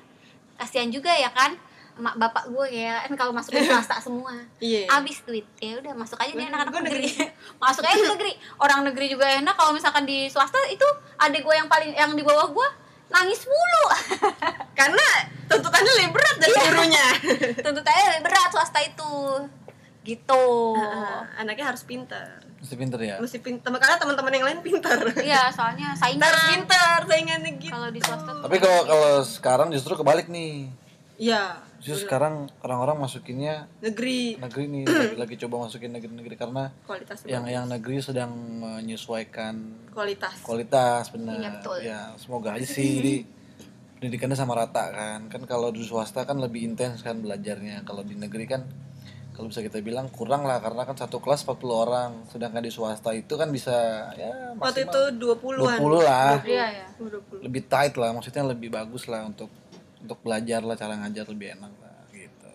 Kasihan 0.55 0.89
juga 0.89 1.11
ya 1.13 1.29
kan 1.29 1.53
emak 1.99 2.15
bapak 2.15 2.47
gue 2.47 2.79
ya 2.79 3.03
kan 3.03 3.11
kalau 3.19 3.35
masuk 3.35 3.59
di 3.59 3.67
swasta 3.67 3.99
semua. 4.07 4.31
Iya. 4.63 4.87
Abis 4.87 5.19
duit 5.27 5.43
ya 5.59 5.77
udah 5.77 5.93
masuk 5.93 6.15
aja 6.15 6.31
nih 6.31 6.47
anak-anak 6.47 6.79
negeri. 6.87 7.11
masuk 7.63 7.83
aja 7.83 7.99
ke 7.99 8.07
negeri. 8.15 8.33
Orang 8.55 8.87
negeri 8.87 9.11
juga 9.11 9.27
enak 9.27 9.53
kalau 9.59 9.75
misalkan 9.75 10.07
di 10.07 10.31
swasta 10.31 10.57
itu 10.71 10.87
adik 11.19 11.43
gue 11.43 11.53
yang 11.53 11.67
paling 11.67 11.91
yang 11.91 12.15
di 12.15 12.23
bawah 12.23 12.47
gue 12.49 12.69
nangis 13.09 13.41
mulu. 13.43 13.83
Karena 14.79 15.07
tuntutannya 15.45 15.91
lebih 15.95 16.11
berat 16.13 16.35
dari 16.37 16.51
Iya. 16.51 16.63
gurunya. 16.65 17.07
Tuntutannya 17.65 18.03
lebih 18.09 18.23
berat 18.23 18.49
swasta 18.49 18.79
itu. 18.79 19.13
Gitu. 20.01 20.45
Ah, 20.73 21.27
anaknya 21.35 21.69
harus 21.69 21.83
pintar. 21.83 22.41
Mesti 22.59 22.75
pinter 22.75 22.99
ya? 22.99 23.15
Mesti 23.17 23.37
pintar 23.39 23.69
karena 23.71 23.95
teman-teman 23.95 24.31
yang 24.31 24.45
lain 24.47 24.59
pintar. 24.59 24.97
Iya, 25.15 25.47
soalnya 25.49 25.93
saingan. 26.01 26.25
harus 26.25 26.43
pintar 26.49 26.99
saingannya 27.05 27.51
gitu. 27.57 27.71
kalau 27.71 27.89
di 27.89 28.01
swasta 28.01 28.31
Tapi 28.41 28.57
kalau 28.57 28.79
kalau 28.85 29.11
sekarang 29.21 29.67
justru 29.69 29.93
kebalik 29.93 30.27
nih. 30.27 30.67
Iya. 31.15 31.68
Justru 31.79 32.05
sekarang 32.05 32.51
orang-orang 32.59 32.99
masukinnya 32.99 33.71
Negeri 33.79 34.35
negeri 34.35 34.63
nih 34.67 34.83
lagi, 34.91 35.15
lagi 35.15 35.35
coba 35.47 35.67
masukin 35.67 35.95
negeri-negeri 35.95 36.35
karena 36.35 36.75
kualitas 36.83 37.23
yang 37.23 37.47
yang 37.47 37.65
negeri 37.71 38.03
sedang 38.03 38.31
menyesuaikan 38.59 39.87
kualitas. 39.95 40.43
kualitas 40.43 41.07
benar. 41.15 41.39
Iya, 41.39 41.49
betul. 41.55 41.77
Ya, 41.79 41.99
semoga 42.19 42.59
aja 42.59 42.67
sih 42.67 42.87
jadi 42.99 43.15
pendidikannya 43.99 44.35
sama 44.35 44.59
rata 44.59 44.91
kan. 44.91 45.31
Kan 45.31 45.47
kalau 45.47 45.71
di 45.71 45.83
swasta 45.87 46.27
kan 46.27 46.39
lebih 46.39 46.67
intens 46.67 46.99
kan 46.99 47.23
belajarnya. 47.23 47.87
Kalau 47.87 48.03
di 48.03 48.15
negeri 48.19 48.43
kan 48.43 48.67
kalau 49.39 49.47
bisa 49.47 49.63
kita 49.63 49.79
bilang 49.79 50.11
kurang 50.11 50.43
lah 50.43 50.59
karena 50.59 50.83
kan 50.83 50.99
satu 50.99 51.23
kelas 51.23 51.47
40 51.47 51.63
orang 51.71 52.11
sedangkan 52.27 52.59
di 52.59 52.75
swasta 52.75 53.15
itu 53.15 53.39
kan 53.39 53.47
bisa 53.55 54.11
ya 54.19 54.51
Waktu 54.59 54.83
itu 54.83 55.01
20-an. 55.15 55.79
20 55.79 56.03
lah. 56.03 56.43
Iya 56.43 56.67
ya. 56.83 56.87
20. 56.99 57.47
lebih 57.47 57.63
tight 57.71 57.95
lah 57.95 58.11
maksudnya 58.11 58.43
lebih 58.43 58.67
bagus 58.67 59.07
lah 59.07 59.23
untuk 59.23 59.47
untuk 59.99 60.19
belajar 60.19 60.61
lah 60.61 60.73
cara 60.73 60.95
ngajar 60.97 61.25
lebih 61.25 61.53
enak 61.53 61.73
lah 61.75 61.95
gitu 62.09 62.51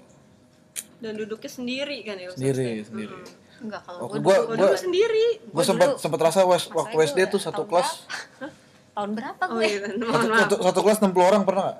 Dan 0.96 1.12
duduknya 1.14 1.50
sendiri 1.50 1.96
kan 2.00 2.16
ya. 2.16 2.26
Ustaz? 2.26 2.38
sendiri 2.38 2.68
sendiri 2.82 3.16
Enggak 3.56 3.80
kalau 3.82 4.00
gue 4.06 4.18
gua 4.18 4.36
gua 4.44 4.56
dulu 4.58 4.76
sendiri. 4.76 5.26
gua 5.46 5.62
sempat 5.62 5.88
sempat 5.96 6.20
rasa 6.20 6.42
wes- 6.42 6.68
waktu 6.68 6.96
SD 7.06 7.18
tuh 7.28 7.38
ya, 7.38 7.44
satu 7.44 7.62
tahun 7.62 7.68
kelas 7.70 7.88
tahun 8.92 9.10
berapa 9.12 9.42
Oh 9.44 9.54
gue? 9.54 9.64
iya, 9.64 9.78
satu, 9.80 9.96
mohon 10.00 10.22
maaf. 10.24 10.40
satu, 10.40 10.54
satu 10.60 10.80
kelas 10.80 10.98
60 11.00 11.18
orang 11.24 11.42
pernah 11.42 11.62
nggak? 11.64 11.76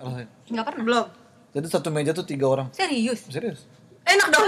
Enggak 0.49 0.65
pernah. 0.65 0.83
Belum. 0.85 1.07
jadi 1.51 1.67
satu 1.69 1.89
meja 1.89 2.11
tuh 2.11 2.25
tiga 2.25 2.47
orang 2.49 2.67
Serius. 2.71 3.27
serius 3.27 3.61
Enak 4.05 4.29
dong. 4.29 4.45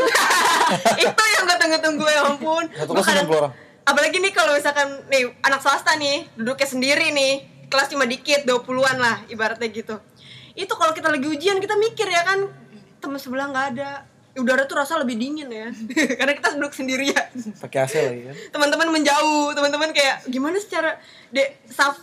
itu 1.01 1.09
yang 1.31 1.43
gue 1.43 1.57
tunggu-tunggu 1.57 2.07
ya 2.07 2.21
ampun. 2.25 2.65
satu 2.71 2.91
kelas 2.93 3.07
Makanya- 3.07 3.25
60 3.25 3.41
orang 3.41 3.53
Apalagi 3.85 4.17
nih 4.19 4.33
kalau 4.33 4.53
misalkan 4.53 4.89
nih 5.07 5.23
anak 5.41 5.61
swasta 5.61 5.95
nih 5.95 6.27
duduknya 6.33 6.67
sendiri 6.67 7.07
nih 7.09 7.33
kelas 7.67 7.87
cuma 7.89 8.03
dikit 8.05 8.43
20-an 8.43 8.97
lah 8.97 9.17
ibaratnya 9.27 9.67
gitu. 9.69 9.95
Itu 10.57 10.73
kalau 10.75 10.97
kita 10.97 11.13
lagi 11.13 11.29
ujian 11.29 11.61
kita 11.61 11.77
mikir 11.77 12.09
ya 12.09 12.25
kan 12.25 12.49
teman 12.99 13.21
sebelah 13.21 13.53
nggak 13.53 13.67
ada. 13.77 13.91
Udara 14.37 14.69
tuh 14.69 14.77
rasa 14.77 15.01
lebih 15.01 15.17
dingin 15.17 15.49
ya. 15.49 15.73
Karena 16.21 16.33
kita 16.37 16.57
duduk 16.61 16.73
sendirian. 16.77 17.29
pakai 17.57 17.89
AC 17.89 17.95
lagi 18.05 18.23
kan 18.29 18.37
Teman-teman 18.53 18.89
menjauh, 18.93 19.57
teman-teman 19.57 19.97
kayak 19.97 20.29
gimana 20.29 20.61
secara 20.61 21.01
de 21.33 21.57
saf 21.69 21.97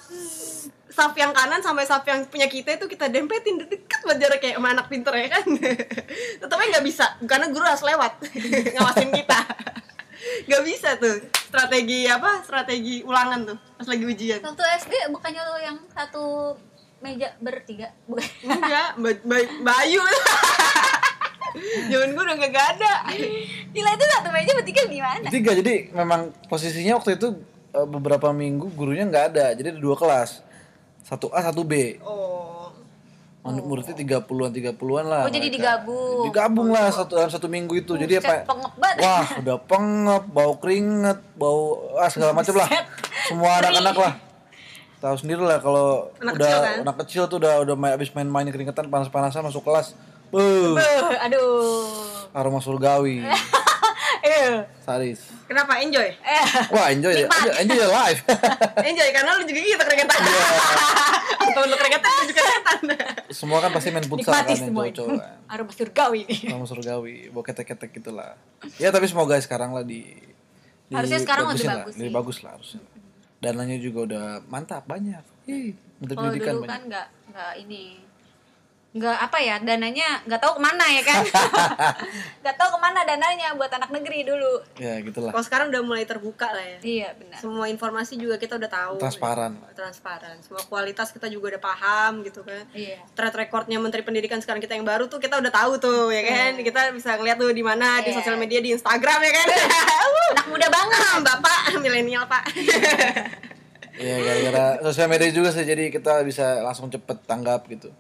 saf 0.93 1.13
yang 1.17 1.33
kanan 1.33 1.57
sampai 1.65 1.89
saf 1.89 2.05
yang 2.05 2.22
punya 2.29 2.45
kita 2.45 2.77
itu 2.77 2.86
kita 2.86 3.10
dempetin 3.10 3.57
deket 3.65 4.01
banget 4.05 4.29
jarak 4.29 4.39
kayak 4.45 4.62
sama 4.62 4.77
anak 4.77 4.86
pinter 4.93 5.10
ya 5.17 5.27
kan 5.33 5.45
tetapnya 6.45 6.67
nggak 6.77 6.86
bisa 6.86 7.05
karena 7.25 7.50
guru 7.50 7.65
harus 7.65 7.81
lewat 7.81 8.13
ngawasin 8.77 9.10
kita 9.10 9.39
nggak 10.45 10.63
bisa 10.69 10.89
tuh 11.01 11.17
strategi 11.50 12.05
apa 12.05 12.45
strategi 12.45 13.01
ulangan 13.01 13.39
tuh 13.50 13.57
pas 13.57 13.88
lagi 13.89 14.03
ujian 14.05 14.39
Waktu 14.45 14.63
SD 14.86 14.93
bukannya 15.10 15.41
lo 15.41 15.57
yang 15.57 15.77
satu 15.89 16.53
meja 17.03 17.36
bertiga? 17.38 17.91
Bukan. 18.05 18.24
enggak 18.41 18.89
ba 19.01 19.10
ba- 19.22 19.53
bayu 19.62 20.01
Jangan 21.86 22.10
gue 22.10 22.24
udah 22.24 22.38
gak 22.41 22.67
ada. 22.74 22.93
Gila 23.69 23.89
itu 23.91 24.05
satu 24.10 24.29
meja 24.31 24.51
bertiga 24.53 24.81
gimana? 24.88 25.27
tiga 25.29 25.51
jadi 25.53 25.91
memang 25.91 26.33
posisinya 26.48 26.98
waktu 26.98 27.13
itu 27.15 27.27
eh, 27.72 27.86
beberapa 27.86 28.31
minggu 28.31 28.74
gurunya 28.74 29.05
nggak 29.05 29.25
ada. 29.31 29.45
Jadi 29.53 29.67
ada 29.69 29.79
dua 29.79 29.93
kelas. 29.93 30.41
Satu 31.03 31.29
A 31.29 31.43
satu 31.43 31.62
B. 31.62 32.00
Oh. 32.00 32.74
Menurut 33.43 33.65
muridnya 33.67 33.93
tiga 33.93 34.17
puluhan 34.17 34.50
tiga 34.50 34.72
puluhan 34.72 35.03
lah 35.03 35.27
Oh, 35.27 35.29
jadi 35.29 35.45
mereka. 35.45 35.83
digabung. 35.83 36.24
digabung 36.25 36.69
lah 36.72 36.88
satu 36.89 37.12
dalam 37.13 37.27
satu 37.27 37.45
minggu 37.45 37.75
itu. 37.77 37.93
Jadi 37.93 38.17
apa 38.17 38.48
pengep 38.48 38.74
banget. 38.74 38.98
wah 38.98 39.27
udah 39.38 39.57
pengep 39.62 40.24
bau 40.31 40.53
keringet 40.57 41.19
bau 41.36 41.62
ah 41.93 42.07
segala 42.07 42.31
macam 42.31 42.55
lah. 42.55 42.69
Semua 43.24 43.60
anak-anak 43.60 43.95
lah 43.95 44.13
tahu 45.03 45.15
sendiri 45.17 45.43
lah 45.43 45.60
kalau 45.60 46.07
Anak 46.17 46.39
udah 46.39 46.48
kecil 46.48 46.60
kan? 46.63 46.77
anak 46.79 46.95
kecil 47.03 47.24
tuh 47.27 47.38
udah 47.38 47.53
udah 47.62 47.75
main, 47.75 47.91
abis 47.91 48.10
main-main 48.10 48.48
keringetan 48.48 48.88
panas-panasan 48.88 49.43
masuk 49.43 49.60
kelas 49.62 50.00
Beuh, 50.29 50.74
Beuh, 50.74 51.12
aduh. 51.19 52.31
aroma 52.31 52.57
surgawi 52.57 53.19
Eh. 54.24 54.63
sadis 54.88 55.27
Kenapa 55.43 55.75
enjoy? 55.77 56.07
Eh. 56.07 56.45
wah 56.74 56.88
enjoy 56.88 57.12
ya 57.13 57.27
enjoy, 57.27 57.53
enjoy 57.60 57.77
your 57.77 57.91
life 57.91 58.24
Enjoy 58.88 59.07
karena 59.12 59.36
lu 59.36 59.43
juga 59.43 59.60
gitu 59.60 59.83
keringetan 59.83 60.19
Temen 61.43 61.67
lu 61.67 61.75
keringetan 61.75 62.10
lu 62.10 62.24
juga 62.25 62.41
keringetan 62.41 62.79
semua 63.29 63.57
kan 63.60 63.69
pasti 63.69 63.89
main 63.89 64.05
futsal 64.05 64.31
Nikmati 64.31 64.48
kan 64.48 64.57
yang 64.62 64.72
cowok-cowok 64.72 65.17
kan. 65.19 65.36
Aroma 65.50 65.72
surgawi 65.74 66.19
nih. 66.24 66.39
aroma 66.48 66.65
surgawi 66.65 67.15
bawa 67.27 67.43
ketek-ketek 67.43 67.89
gitulah 67.93 68.31
ya 68.79 68.89
tapi 68.89 69.05
semoga 69.05 69.36
sekarang 69.38 69.75
lah 69.75 69.83
di, 69.83 70.07
di 70.88 70.93
Harusnya 70.95 71.19
sekarang 71.19 71.51
lebih 71.51 71.60
bagusin 71.60 71.67
lah, 71.67 71.77
bagus 71.83 71.93
lebih 72.00 72.13
bagus 72.15 72.38
lah 72.39 72.51
harusnya 72.55 72.81
dananya 73.43 73.77
juga 73.77 74.00
udah 74.07 74.25
mantap 74.47 74.88
banyak. 74.88 75.23
Kalau 75.43 76.15
pendidikan 76.17 76.55
dulu 76.55 76.63
banyak. 76.63 76.71
kan 76.71 76.81
nggak 76.88 77.07
nggak 77.29 77.53
ini 77.59 77.83
nggak 78.93 79.17
apa 79.25 79.38
ya 79.41 79.57
dananya 79.57 80.21
nggak 80.29 80.38
tahu 80.38 80.53
ke 80.53 80.62
mana 80.62 80.85
ya 80.85 81.01
kan? 81.01 81.25
Nggak 82.45 82.55
tahu 82.62 82.69
ke 82.75 82.79
mana 82.79 83.01
dananya 83.01 83.57
buat 83.57 83.71
anak 83.71 83.89
negeri 83.89 84.21
dulu. 84.21 84.62
Ya 84.77 85.01
gitulah. 85.01 85.33
Kalau 85.33 85.41
sekarang 85.41 85.73
udah 85.73 85.81
mulai 85.81 86.05
terbuka 86.05 86.45
lah 86.45 86.62
ya. 86.62 86.77
Iya 86.77 87.09
benar. 87.17 87.41
Semua 87.41 87.65
informasi 87.65 88.21
juga 88.21 88.38
kita 88.38 88.53
udah 88.62 88.69
tahu. 88.69 89.01
Transparan. 89.01 89.57
Transparan. 89.73 90.38
Semua 90.45 90.62
kualitas 90.69 91.09
kita 91.09 91.25
juga 91.25 91.57
udah 91.57 91.63
paham 91.63 92.21
gitu 92.21 92.45
kan. 92.45 92.69
Iya. 92.77 93.01
Track 93.17 93.33
recordnya 93.33 93.81
Menteri 93.81 94.05
Pendidikan 94.05 94.38
sekarang 94.38 94.62
kita 94.62 94.77
yang 94.77 94.85
baru 94.85 95.09
tuh 95.09 95.17
kita 95.17 95.41
udah 95.41 95.50
tahu 95.50 95.81
tuh 95.81 96.13
ya 96.13 96.21
kan? 96.21 96.51
Kita 96.62 96.93
bisa 96.93 97.17
ngeliat 97.17 97.41
tuh 97.41 97.50
di 97.50 97.65
mana 97.65 97.97
di 98.05 98.13
Iya. 98.13 98.21
sosial 98.21 98.38
media 98.38 98.62
di 98.62 98.77
Instagram 98.77 99.19
ya 99.25 99.31
kan? 99.33 99.47
Anak 100.38 100.47
muda 100.53 100.67
banget. 100.69 101.17
Bapak 101.25 101.52
milenial 101.84 102.24
pak. 102.32 102.48
Ya 103.94 104.18
gara-gara 104.24 104.82
sosial 104.82 105.06
media 105.06 105.30
juga 105.30 105.54
sih 105.54 105.68
jadi 105.68 105.94
kita 105.94 106.25
bisa 106.25 106.63
langsung 106.63 106.90
cepet 106.90 107.28
tanggap 107.30 107.68
gitu. 107.70 107.94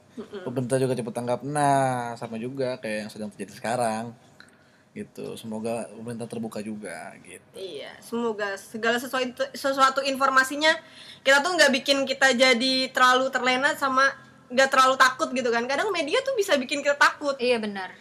Pemerintah 0.47 0.81
juga 0.81 0.97
cepet 0.97 1.13
tanggap. 1.13 1.45
Nah 1.45 2.15
sama 2.15 2.39
juga 2.39 2.79
kayak 2.81 2.97
yang 3.05 3.11
sedang 3.11 3.29
terjadi 3.29 3.53
sekarang 3.59 4.15
gitu. 4.97 5.37
Semoga 5.37 5.85
pemerintah 5.93 6.25
terbuka 6.25 6.63
juga 6.65 7.13
gitu. 7.21 7.53
Iya 7.53 7.93
semoga 8.01 8.57
segala 8.57 8.97
sesuatu 8.97 9.43
sesuatu 9.53 10.01
informasinya 10.01 10.73
kita 11.21 11.45
tuh 11.45 11.53
nggak 11.53 11.71
bikin 11.83 12.09
kita 12.09 12.33
jadi 12.33 12.89
terlalu 12.89 13.29
terlena 13.29 13.77
sama 13.77 14.09
nggak 14.49 14.69
terlalu 14.73 14.95
takut 14.97 15.29
gitu 15.29 15.53
kan. 15.53 15.67
Kadang 15.69 15.93
media 15.93 16.23
tuh 16.25 16.33
bisa 16.33 16.57
bikin 16.57 16.81
kita 16.81 16.97
takut. 16.97 17.37
Iya 17.37 17.61
benar 17.61 17.93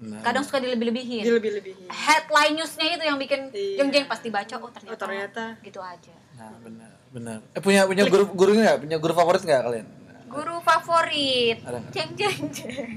nah, 0.00 0.20
kadang 0.24 0.42
suka 0.42 0.58
dilebih-lebihin. 0.58 1.22
Dilebih-lebihin. 1.22 1.86
Headline 1.86 2.54
newsnya 2.56 2.86
itu 2.96 3.04
yang 3.04 3.18
bikin 3.20 3.40
Iya. 3.52 3.76
yang 3.84 3.88
jeng 3.92 4.06
pas 4.08 4.18
dibaca 4.18 4.54
oh 4.56 4.70
ternyata, 4.72 4.96
Oh, 4.96 4.98
ternyata. 4.98 5.44
gitu 5.60 5.80
aja. 5.80 6.14
Nah 6.34 6.52
benar 6.64 6.92
benar. 7.10 7.38
Eh 7.52 7.60
punya 7.60 7.84
punya 7.84 8.04
guru 8.08 8.24
gurunya 8.32 8.62
nggak? 8.72 8.78
Punya 8.82 8.96
guru 8.96 9.12
favorit 9.12 9.42
nggak 9.44 9.62
kalian? 9.62 9.86
Guru 10.26 10.56
favorit. 10.62 11.58
Ada 11.62 11.78
jeng 11.92 12.10
jeng 12.16 12.38
jeng? 12.48 12.90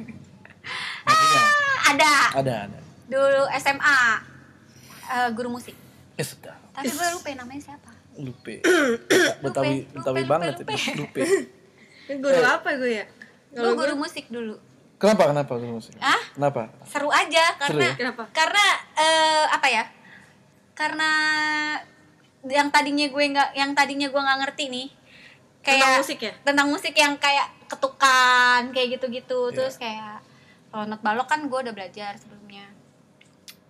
Ah, 1.03 1.91
ada. 1.91 2.13
Ada 2.39 2.53
ada. 2.72 2.79
Dulu 3.12 3.41
SMA 3.60 4.00
eh, 5.12 5.29
guru 5.36 5.50
musik. 5.51 5.75
Eh 6.15 6.24
sedap 6.24 6.63
tapi 6.74 6.89
gue 6.89 7.07
lupa 7.13 7.29
namanya 7.38 7.62
siapa. 7.62 7.91
Lupe. 8.17 8.55
Betawi 9.45 9.86
lupe, 9.86 9.93
betawi 9.93 10.22
lupe, 10.22 10.29
banget 10.29 10.53
lupe. 10.57 10.74
itu. 10.74 10.98
Lupe. 10.98 11.22
Guru 12.17 12.41
apa 12.41 12.69
gue 12.81 12.91
ya? 13.01 13.05
Gue 13.53 13.72
guru? 13.77 13.93
musik 13.93 14.25
dulu 14.33 14.57
kenapa 15.03 15.24
kenapa 15.27 15.51
musik 15.60 15.93
Ah? 16.00 16.15
kenapa 16.31 16.72
seru 16.83 17.12
aja 17.12 17.43
karena 17.60 17.83
ya? 17.83 17.93
Kenapa? 18.00 18.24
karena 18.31 18.65
eh, 18.95 19.43
apa 19.50 19.67
ya 19.67 19.83
karena 20.74 21.12
yang 22.45 22.67
tadinya 22.69 23.05
gue 23.05 23.24
nggak 23.29 23.50
yang 23.53 23.72
tadinya 23.72 24.07
gue 24.07 24.22
nggak 24.22 24.39
ngerti 24.41 24.65
nih 24.69 24.88
kayak 25.60 25.79
Tentang 25.79 26.00
musik 26.00 26.19
ya? 26.19 26.33
tentang 26.41 26.67
musik 26.67 26.93
yang 26.93 27.13
kayak 27.17 27.48
ketukan 27.67 28.62
kayak 28.72 28.88
gitu-gitu 28.93 29.39
Iya. 29.45 29.55
terus 29.57 29.75
kayak 29.75 30.24
kalau 30.67 30.86
not 30.86 31.00
balok 31.00 31.27
kan 31.27 31.43
gue 31.43 31.60
udah 31.60 31.72
belajar 31.72 32.15
sebelumnya 32.15 32.67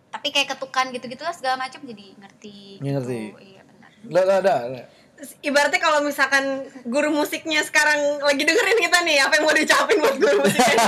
tapi 0.09 0.29
kayak 0.29 0.53
ketukan 0.53 0.89
gitu-gitu 0.89 1.21
lah 1.21 1.33
segala 1.33 1.57
macam 1.59 1.81
jadi 1.81 2.13
ngerti 2.15 2.77
Iya, 2.77 2.91
ngerti. 2.93 3.17
gitu. 3.27 3.39
iya 3.43 3.61
benar 3.63 3.89
Lah, 4.05 4.23
lah. 4.69 4.85
Ibaratnya 5.41 5.79
kalau 5.79 5.99
misalkan 6.01 6.43
guru 6.83 7.09
musiknya 7.09 7.63
sekarang 7.63 8.19
lagi 8.19 8.43
dengerin 8.43 8.79
kita 8.79 8.97
nih 9.01 9.17
apa 9.19 9.35
yang 9.35 9.43
mau 9.43 9.55
diucapin 9.55 9.97
buat 9.99 10.15
guru 10.17 10.35
musiknya? 10.43 10.83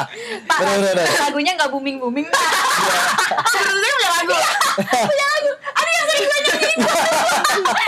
Pak, 0.48 0.58
Bener, 0.60 0.92
bener, 0.94 1.06
lagunya 1.20 1.52
nggak 1.56 1.70
booming 1.70 1.96
booming 1.96 2.26
Pak. 2.28 2.42
Sebenarnya 3.48 3.92
punya 3.92 4.10
lagu 4.12 4.32
punya 5.08 5.26
lagu. 5.28 5.50
Ada 5.72 5.90
yang 5.90 6.04
sering 6.06 6.24
gue 6.24 6.38
nyanyiin. 6.42 6.78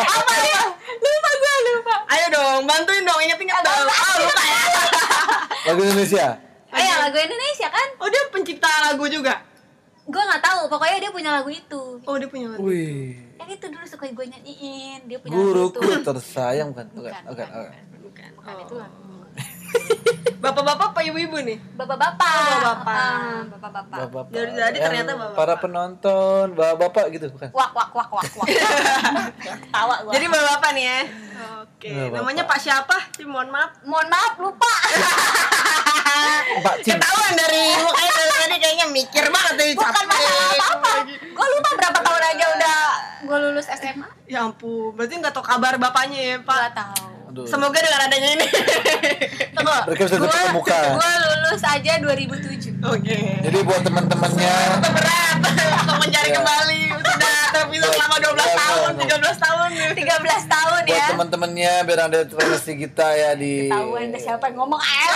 apa 0.05 0.35
ya? 0.43 0.63
Lupa 0.95 1.31
gue 1.35 1.53
lupa. 1.69 1.95
ayo 2.11 2.27
dong 2.31 2.61
bantuin 2.65 3.03
dong 3.03 3.21
inget-inget 3.21 3.59
dong 3.61 3.85
ah 3.85 4.15
lupa 4.17 4.43
ya 4.43 4.63
Lagu 5.65 5.81
Indonesia. 5.81 6.27
Oh 6.69 6.81
ya 6.81 6.95
lagu 7.01 7.17
Indonesia 7.17 7.69
kan? 7.69 7.89
oh 7.99 8.09
dia 8.11 8.23
pencipta 8.29 8.69
lagu 8.85 9.05
juga 9.07 9.41
Gue 10.05 10.23
nggak 10.23 10.43
tahu. 10.43 10.61
Pokoknya 10.69 10.97
dia 11.01 11.11
punya 11.11 11.31
lagu 11.33 11.49
itu. 11.49 11.83
oh 12.01 12.17
dia 12.17 12.29
punya 12.29 12.47
lagu 12.53 12.65
Wih. 12.65 13.17
Yang 13.41 13.51
itu 13.57 13.67
dulu 13.73 13.85
suka 13.89 14.05
gue 14.07 14.27
nyanyiin. 14.29 15.01
Dia 15.09 15.19
punya 15.19 15.35
Guruku 15.35 15.81
lagu 15.81 15.93
itu. 15.97 16.05
tersayang 16.05 16.69
bukan? 16.73 16.87
Bukan, 16.93 17.13
Bukan, 17.13 17.23
bukan. 17.25 17.47
bukan, 17.49 17.49
bukan. 17.49 18.01
bukan, 18.05 18.29
bukan 18.37 18.55
itu 18.61 18.75
lagu. 18.77 19.04
bapak-bapak 20.45 20.93
apa 20.93 21.01
ibu-ibu 21.03 21.41
nih 21.41 21.57
Bapak-bapak. 21.75 22.29
Oh, 22.29 22.43
bapak-bapak. 22.45 22.95
Ah, 22.95 23.41
Bapak-bapak. 23.49 23.97
Bapak. 24.05 24.25
Dari 24.29 24.51
tadi 24.53 24.79
ternyata 24.79 25.11
bapak-bapak. 25.13 25.37
Para 25.37 25.55
penonton, 25.57 26.45
bapak-bapak 26.53 27.05
gitu 27.11 27.27
bukan? 27.31 27.49
Wak 27.51 27.71
wak 27.73 27.91
wak 27.91 28.09
wak 28.11 28.27
wak. 28.35 28.47
Tawa 29.75 29.95
gue. 30.03 30.13
jadi 30.13 30.27
bapak-bapak 30.27 30.71
nih 30.73 30.85
ya 30.85 31.01
oke 31.57 31.89
Bapak-bapak. 31.89 32.13
namanya 32.15 32.43
pak 32.45 32.59
siapa 32.59 32.97
sih 33.13 33.25
mohon 33.25 33.49
maaf 33.49 33.73
mohon 33.83 34.07
maaf 34.07 34.33
lupa. 34.37 34.73
Pak 36.57 36.77
Cim. 36.81 36.95
ketahuan 36.95 37.33
dari 37.35 37.65
mukanya 37.77 38.13
dari 38.15 38.33
tadi 38.39 38.57
kayaknya 38.59 38.87
mikir 38.89 39.25
banget 39.27 39.53
tuh 39.55 39.67
Bukan 39.75 39.91
capek. 39.91 40.07
masalah 40.07 40.47
apa-apa. 40.53 40.93
Gue 41.11 41.47
lupa 41.51 41.71
berapa 41.75 41.99
tahun 42.01 42.23
aja 42.27 42.45
udah 42.53 42.79
gue 43.25 43.37
lulus 43.41 43.67
SMA. 43.71 44.09
ya 44.25 44.45
ampun 44.45 44.93
berarti 44.93 45.15
nggak 45.17 45.33
tahu 45.33 45.43
kabar 45.43 45.75
bapaknya 45.75 46.21
ya 46.21 46.37
Gak 46.39 46.47
pak 46.47 46.71
tahu. 46.75 47.09
Aduh. 47.35 47.51
semoga 47.51 47.75
dengan 47.77 48.01
adanya 48.01 48.29
ini 48.33 48.47
Tunggu. 49.55 49.75
Gua-. 50.23 50.63
Gua 50.95 51.11
lulus 51.19 51.63
aja 51.63 51.93
2007. 51.99 52.79
oke 52.81 53.19
Jadi 53.43 53.59
buat 53.61 53.83
teman-temannya 53.83 54.55
berat 54.85 55.37
untuk 55.83 55.97
mencari 55.99 56.23
Iya. 56.25 56.37
kembali 56.39 56.81
sudah 56.95 57.19
terpisah 57.51 57.91
selama 57.91 58.17
12 58.17 58.39
Iya, 58.39 58.55
tahun 58.55 58.93
iya. 58.95 59.17
13 59.19 59.35
tahun 59.37 59.69
13 59.95 59.99
tahun 60.47 60.81
buat 60.81 60.95
ya. 60.95 61.07
teman-temannya 61.11 61.73
biar 61.83 62.01
ada 62.05 62.19
relasi 62.25 62.73
kita 62.77 63.07
ya 63.13 63.31
di 63.35 63.67
Tahuan 63.67 64.07
deh 64.09 64.21
siapa 64.21 64.45
yang 64.47 64.57
ngomong 64.57 64.79
eh. 64.79 65.11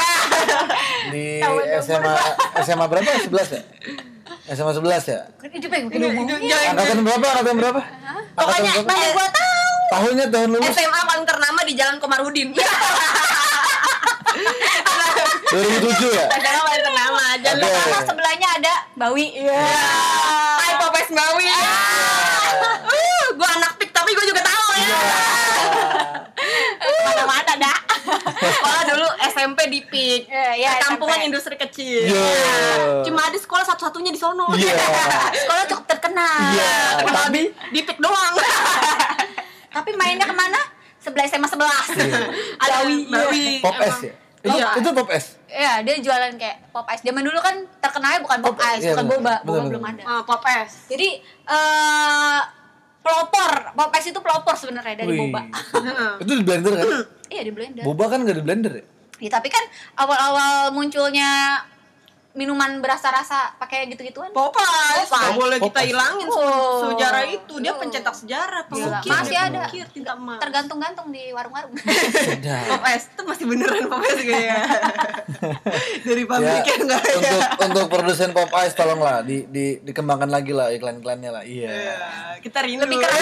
di 1.14 1.24
Tahuan 1.38 1.62
umur 1.62 1.78
SMA 1.80 2.14
SMA 2.62 2.86
berapa? 2.88 3.10
11 3.14 3.30
ya? 3.54 3.62
SMA 4.48 4.72
11 4.74 5.06
ya? 5.06 5.20
Itu 5.46 5.66
pengen 5.68 5.86
gue 5.86 5.98
ngomong. 6.00 6.26
Angkatan 6.68 6.98
berapa? 7.00 7.26
Angkatan 7.30 7.54
berapa? 7.56 7.80
Pokoknya? 8.34 8.72
Mana 8.80 9.06
gua 9.12 9.26
tahu. 9.28 9.47
Tahunnya 9.88 10.28
tahun 10.28 10.48
lulus 10.52 10.68
SMA 10.68 11.00
paling 11.02 11.24
ternama 11.24 11.60
di 11.64 11.72
Jalan 11.72 11.96
Komarudin. 11.96 12.52
2007 12.52 12.60
ya? 16.18 16.24
SMA 16.28 16.62
paling 16.62 16.84
ternama. 16.84 17.24
Jalan 17.40 17.58
Oke. 17.58 17.80
Sama 17.80 17.98
sebelahnya 18.04 18.48
ada 18.60 18.74
Bawi. 18.94 19.26
Iya. 19.32 19.64
Hai 20.60 20.72
Popes 20.76 21.08
Bawi. 21.08 21.48
Uh, 21.48 23.24
gua 23.34 23.48
anak 23.56 23.72
pik 23.76 23.90
tapi 23.90 24.12
gua 24.12 24.24
juga 24.24 24.42
tahu 24.44 24.68
ya. 24.76 24.88
Mana-mana 27.08 27.52
dah. 27.56 27.78
Sekolah 28.60 28.82
dulu 28.86 29.08
SMP 29.26 29.58
di 29.68 29.80
pik. 29.84 30.28
Iya, 30.28 30.52
iya, 30.54 30.70
Kampungan 30.84 31.16
SMP. 31.16 31.28
industri 31.32 31.54
kecil. 31.56 32.12
Iya. 32.12 33.02
Cuma 33.08 33.24
ada 33.24 33.36
sekolah 33.36 33.64
satu-satunya 33.64 34.12
di 34.12 34.20
sono. 34.20 34.52
Iya. 34.52 34.76
Sekolah 35.32 35.64
cukup 35.64 35.84
terkenal. 35.88 36.52
Iya. 36.52 36.76
Terkenal 37.00 37.24
Tapi 37.24 37.40
di, 37.40 37.44
di 37.72 37.80
pik 37.82 37.98
doang. 37.98 38.34
Tapi 39.68 39.90
mainnya 39.94 40.24
ke 40.24 40.32
mana? 40.32 40.60
Sebelah 40.98 41.24
SMA 41.24 41.46
11. 41.46 41.58
Ada 42.62 42.74
Bawi. 42.80 42.96
Bawi. 43.06 43.44
Pop 43.58 43.74
Emang. 43.74 43.88
S 43.88 43.98
ya? 44.02 44.14
Itu, 44.38 44.54
Iya. 44.54 44.68
itu 44.76 44.88
Pop 44.92 45.08
S. 45.08 45.26
Iya, 45.48 45.72
dia 45.80 45.96
jualan 45.98 46.36
kayak 46.36 46.68
pop 46.68 46.84
ice. 46.86 47.00
Zaman 47.00 47.24
dulu 47.24 47.40
kan 47.40 47.56
terkenalnya 47.80 48.20
bukan 48.20 48.38
pop 48.38 48.52
Pop- 48.52 48.68
ice, 48.68 48.84
iya, 48.84 48.92
bukan 48.92 49.06
bener. 49.08 49.18
boba, 49.18 49.34
boba 49.42 49.60
belum 49.66 49.82
ada. 49.82 50.02
Ah, 50.04 50.22
Popes. 50.22 50.70
Jadi 50.86 51.08
eh 51.24 52.40
pelopor, 53.00 53.50
pop 53.72 53.90
ice 53.90 54.12
itu 54.12 54.20
pelopor 54.20 54.54
sebenarnya 54.54 54.94
dari 54.98 55.08
Wih. 55.08 55.18
boba. 55.24 55.40
Itu 56.22 56.32
di 56.34 56.44
blender 56.44 56.72
kan? 56.74 56.86
iya 57.28 57.42
di 57.42 57.50
blender. 57.50 57.80
Boba 57.82 58.04
kan 58.06 58.20
gak 58.22 58.36
di 58.36 58.44
blender 58.44 58.72
ya? 58.74 58.84
Ya, 59.18 59.30
tapi 59.32 59.48
kan 59.48 59.64
awal-awal 59.96 60.68
munculnya 60.70 61.58
minuman 62.38 62.78
berasa 62.78 63.10
rasa 63.10 63.50
pakai 63.58 63.90
gitu-gituan. 63.90 64.30
Popes, 64.30 64.62
Popeyes. 64.62 65.10
nggak 65.10 65.34
boleh 65.34 65.56
kita 65.58 65.66
Popeyes. 65.74 65.88
hilangin 65.90 66.26
Oh. 66.30 66.86
sejarah 66.86 67.24
itu. 67.26 67.54
Dia 67.58 67.72
Oh. 67.74 67.82
pencetak 67.82 68.14
sejarah, 68.14 68.62
pengukir, 68.64 69.10
masih 69.10 69.34
ada. 69.34 69.66
pengukir 69.66 69.86
tinta 69.90 70.14
emas. 70.14 70.38
Tergantung-gantung 70.38 71.10
di 71.10 71.34
warung-warung. 71.34 71.74
Popes 72.70 73.02
itu 73.08 73.22
masih 73.26 73.44
beneran 73.44 73.84
Popes 73.84 74.14
kayaknya. 74.16 74.62
Dari 76.06 76.22
ya, 76.22 76.30
pabriknya 76.30 76.74
enggak 76.78 77.02
ya. 77.02 77.12
untuk 77.18 77.42
untuk 77.60 77.84
produsen 77.90 78.30
Pop 78.30 78.50
Ice 78.60 78.72
tolonglah 78.72 79.20
di, 79.20 79.42
di 79.44 79.82
dikembangkan 79.82 80.30
lagi 80.30 80.54
lah 80.54 80.70
iklan-iklannya 80.70 81.30
lah. 81.32 81.42
Iya. 81.42 81.68
Ya, 81.68 81.96
kita 82.38 82.62
rindu. 82.62 82.86
Lebih 82.86 83.02
keras. 83.02 83.18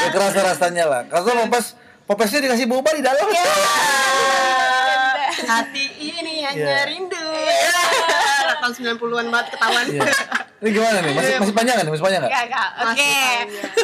Ya 0.00 0.08
kerasa 0.08 0.40
rasanya 0.42 0.84
lah. 0.86 1.00
Karena 1.04 1.44
Pop 1.44 1.54
Ice 1.54 1.70
Pop 2.02 2.18
Ice-nya 2.18 2.40
dikasih 2.42 2.66
boba 2.66 2.90
di 2.90 3.02
dalam. 3.04 3.22
Iya. 3.22 3.44
Hati 5.42 5.84
ini 5.98 6.42
hanya 6.42 6.56
Iya. 6.56 6.88
rindu. 6.88 7.19
Tahun 8.70 9.02
90-an 9.02 9.26
banget 9.34 9.46
ketahuan. 9.50 9.86
Iya. 9.90 10.02
Ini 10.60 10.68
gimana 10.70 10.98
nih? 11.02 11.12
Masih 11.16 11.34
masih 11.42 11.54
panjang 11.56 11.74
kan? 11.74 11.86
Masih 11.90 12.04
panjang 12.06 12.20
nggak? 12.22 12.30
Gak, 12.30 12.44
gak. 12.46 12.68
Oke. 12.70 12.86
Masih 12.86 13.10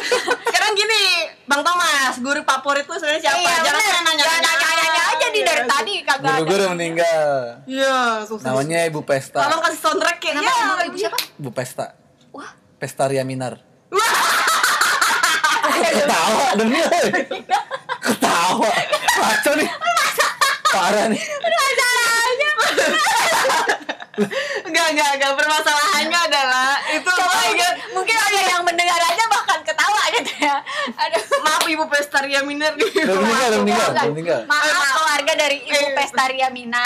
Sekarang 0.47 0.71
gini, 0.79 1.03
Bang 1.43 1.61
Thomas, 1.67 2.15
guru 2.21 2.39
favorit 2.39 2.85
lu 2.87 2.95
sebenarnya 2.95 3.21
siapa? 3.27 3.35
Iya, 3.35 3.55
Jangan 3.59 3.81
bener. 3.83 3.99
nanya 3.99 4.23
Jangan 4.23 4.41
nanya-nanya 4.47 5.01
aja 5.11 5.27
di 5.27 5.41
dari 5.43 5.63
tadi 5.67 5.93
kagak 6.07 6.39
Guru 6.39 6.53
udah 6.55 6.69
meninggal. 6.71 7.27
Iya, 7.67 8.23
susah. 8.23 8.47
Namanya 8.47 8.79
Ibu 8.87 9.01
Pesta. 9.03 9.39
Tolong 9.43 9.59
kasih 9.59 9.79
soundtrack 9.83 10.19
ya. 10.23 10.31
Nama 10.39 10.45
Iya. 10.45 10.55
ibu, 10.55 10.73
ibu 10.87 10.95
siapa? 10.95 11.17
Ibu 11.35 11.49
Pesta. 11.51 11.85
Wah, 12.31 12.49
Pestaria 12.79 13.27
Minar. 13.27 13.59
Ketawa 15.67 16.45
demi. 16.55 16.79
Ketawa. 17.99 18.71
Kacau 19.03 19.53
nih. 19.59 19.69
Parah 20.67 21.05
nih. 21.11 21.19
masalahnya. 21.19 22.51
Enggak, 24.77 24.93
enggak, 24.93 25.09
enggak. 25.17 25.31
Permasalahannya 25.41 26.19
adalah 26.29 26.69
itu 26.93 27.09
Coba 27.09 27.33
oh 27.33 27.41
mungkin, 27.49 27.71
mungkin 27.97 28.13
ada 28.13 28.39
yang 28.45 28.61
mendengar 28.61 29.01
aja 29.01 29.23
bahkan 29.25 29.59
ketawa 29.65 30.01
gitu 30.13 30.31
ya. 30.37 30.57
Aduh. 30.93 31.23
Maaf 31.41 31.65
Ibu 31.65 31.85
Pestaria 31.89 32.39
nih. 32.45 32.55
Udah 32.77 33.17
meninggal, 33.17 33.49
meninggal, 33.65 33.89
meninggal. 34.13 34.39
Maaf 34.45 34.85
keluarga 34.93 35.33
dari 35.33 35.57
Ibu 35.65 35.81
Eh. 35.81 35.93
Pestaria 35.97 36.47
Mina. 36.53 36.85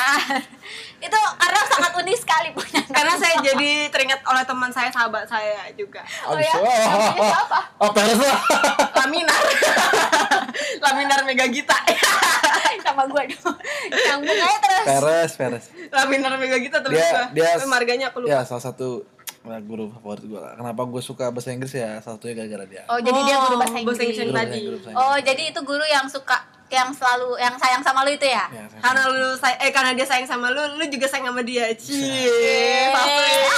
itu 1.02 1.18
karena 1.18 1.62
sangat 1.66 1.92
unik 1.98 2.14
sekali 2.16 2.50
punya. 2.56 2.80
Karena 2.94 3.18
saya 3.18 3.36
jadi 3.44 3.90
teringat 3.92 4.22
oleh 4.24 4.44
teman 4.48 4.72
saya, 4.72 4.88
sahabat 4.94 5.28
saya 5.28 5.68
juga. 5.76 6.00
Oh 6.30 6.38
ya? 6.40 6.56
Namanya 6.56 7.28
siapa? 7.28 7.60
Oh, 7.82 7.90
Peres 7.92 8.22
lah. 8.22 8.40
Laminar. 9.04 9.42
Laminar 10.84 11.22
Mega 11.24 11.46
Gita. 11.48 11.78
sama 12.82 13.06
gue 13.06 13.24
dong. 13.32 13.56
Nyambung 13.88 14.38
aja 14.38 14.58
terus. 14.60 14.86
Peres, 14.86 15.32
Peres. 15.34 15.66
Laminar 15.90 16.34
Mega 16.36 16.58
Gita 16.58 16.80
terus 16.80 16.96
Dia 16.96 17.10
gua. 17.10 17.26
dia 17.32 17.50
Tapi 17.56 17.68
marganya 17.68 18.06
aku 18.10 18.18
lupa. 18.22 18.32
Ya, 18.32 18.40
salah 18.42 18.64
satu 18.64 19.06
nah, 19.42 19.60
guru 19.60 19.90
favorit 19.92 20.24
gue 20.24 20.36
lah. 20.36 20.54
Kenapa 20.54 20.82
gue 20.84 21.02
suka 21.02 21.30
bahasa 21.30 21.50
Inggris 21.50 21.72
ya? 21.72 21.98
Salah 22.00 22.18
satunya 22.18 22.36
gara-gara 22.38 22.66
dia. 22.66 22.84
Oh, 22.86 22.98
jadi 22.98 23.20
dia 23.22 23.36
guru 23.40 23.56
bahasa 23.56 23.72
Oh, 23.72 23.80
Inggris. 23.80 23.86
bahasa 23.88 24.04
Inggris 24.04 24.20
Guru 24.20 24.32
bahasa 24.32 24.44
tadi. 24.44 24.60
Inggris, 24.60 24.82
bahasa 24.82 24.98
Oh, 24.98 25.06
Inggris. 25.08 25.24
jadi 25.26 25.44
itu 25.48 25.60
guru 25.62 25.86
yang 25.86 26.06
suka 26.06 26.38
yang 26.72 26.90
selalu 26.90 27.36
yang 27.38 27.56
sayang 27.58 27.84
sama 27.84 28.00
lu 28.02 28.12
itu 28.12 28.24
ya? 28.24 28.48
Ya, 28.48 28.64
Karena 28.80 29.02
lu 29.06 29.36
say- 29.36 29.60
eh 29.60 29.70
karena 29.70 29.92
dia 29.92 30.08
sayang 30.08 30.24
sama 30.24 30.48
lu, 30.50 30.64
lu 30.74 30.86
juga 30.88 31.04
sayang 31.06 31.28
sama 31.28 31.44
dia. 31.44 31.68
Cie. 31.76 32.32
Favorit. 32.90 33.52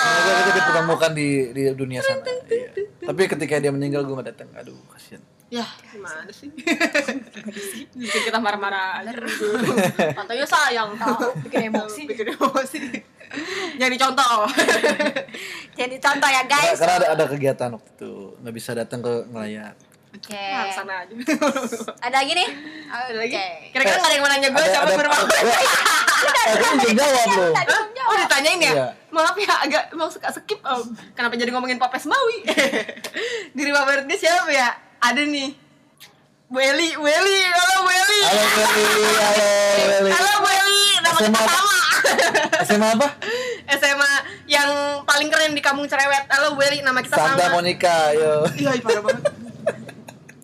Semoga 0.00 0.32
kita 0.40 0.50
dipertemukan 0.56 1.10
di 1.12 1.28
di 1.50 1.62
dunia 1.70 2.00
sana. 2.00 2.24
Iya. 2.46 2.68
Tapi 3.02 3.20
ketika 3.26 3.54
dia 3.56 3.68
meninggal 3.68 4.02
gue 4.02 4.14
gak 4.14 4.28
datang. 4.30 4.48
Aduh, 4.56 4.72
kasihan. 4.88 5.20
Ya, 5.50 5.66
gimana 5.90 6.30
sih? 6.30 6.46
Bikin 7.98 8.20
kita 8.22 8.38
marah-marah 8.38 9.02
aja. 9.02 9.12
Katanya 10.14 10.46
sayang. 10.46 10.94
Tahu, 10.94 11.42
bikin 11.42 11.74
emosi. 11.74 12.06
Bikin 12.06 12.38
emosi. 12.38 12.80
Jadi 13.74 13.96
contoh. 13.98 14.46
Jadi 15.74 15.96
contoh 15.98 16.28
ya, 16.30 16.46
guys. 16.46 16.78
karena 16.78 16.94
ada, 17.02 17.08
ada 17.18 17.24
kegiatan 17.26 17.68
waktu 17.74 17.90
itu 17.90 18.12
nggak 18.38 18.54
bisa 18.54 18.70
datang 18.78 19.02
ke 19.02 19.26
ngelayar. 19.26 19.74
Oke. 20.10 20.38
Nah, 20.38 20.70
sana 20.70 21.02
aja. 21.02 21.14
Ada 21.98 22.16
lagi 22.22 22.32
nih? 22.34 22.48
Ada 22.86 23.18
lagi? 23.18 23.34
Oke. 23.34 23.46
Kira-kira 23.74 23.96
nggak 23.98 24.06
ada 24.06 24.14
yang 24.14 24.22
mau 24.22 24.30
nanya 24.30 24.48
gue 24.50 24.58
Ada- 24.58 24.70
siapa 24.70 24.86
ada- 24.86 24.98
Eh, 26.40 26.54
belum 26.54 26.76
jawab 26.94 27.30
lo. 27.30 27.46
Tadi 27.50 27.70
belum 27.70 27.86
Oh 28.10 28.16
ditanyain 28.18 28.58
ya? 28.58 28.72
Iya. 28.74 28.86
Maaf 29.10 29.34
ya 29.34 29.54
agak 29.62 29.84
mau 29.94 30.06
suka 30.06 30.30
skip 30.30 30.58
om. 30.62 30.82
Kenapa 31.14 31.34
jadi 31.34 31.50
ngomongin 31.50 31.78
Popes 31.78 32.06
Maui? 32.06 32.42
Favorit 33.54 34.04
dia 34.06 34.18
siapa 34.18 34.50
ya? 34.50 34.89
Ada 35.00 35.22
nih. 35.24 35.56
Bu 36.50 36.58
Eli, 36.60 36.92
Bu 36.92 37.06
Eli, 37.08 37.38
halo 37.48 37.76
Bu 37.86 37.90
Eli. 37.94 38.20
Halo 38.26 38.44
Meli, 38.52 38.84
halo 39.16 39.46
Meli. 40.04 40.10
Halo 40.12 40.32
Bu 40.44 40.48
Eli, 40.50 40.82
nama 41.00 41.16
kita 41.16 41.40
SMA. 41.40 41.48
sama. 41.48 41.78
SMA 42.68 42.88
apa? 43.00 43.08
SMA 43.80 44.12
yang 44.44 44.70
paling 45.08 45.28
keren 45.32 45.56
di 45.56 45.62
kampung 45.64 45.88
cerewet. 45.88 46.28
Halo 46.28 46.52
Bu 46.52 46.60
Eli, 46.66 46.84
nama 46.84 47.00
kita 47.00 47.16
Santa 47.16 47.48
sama. 47.48 47.56
Monica, 47.56 48.12
yo. 48.12 48.44
Iya, 48.60 48.76
ih, 48.76 48.82
parah 48.84 49.00
banget. 49.00 49.24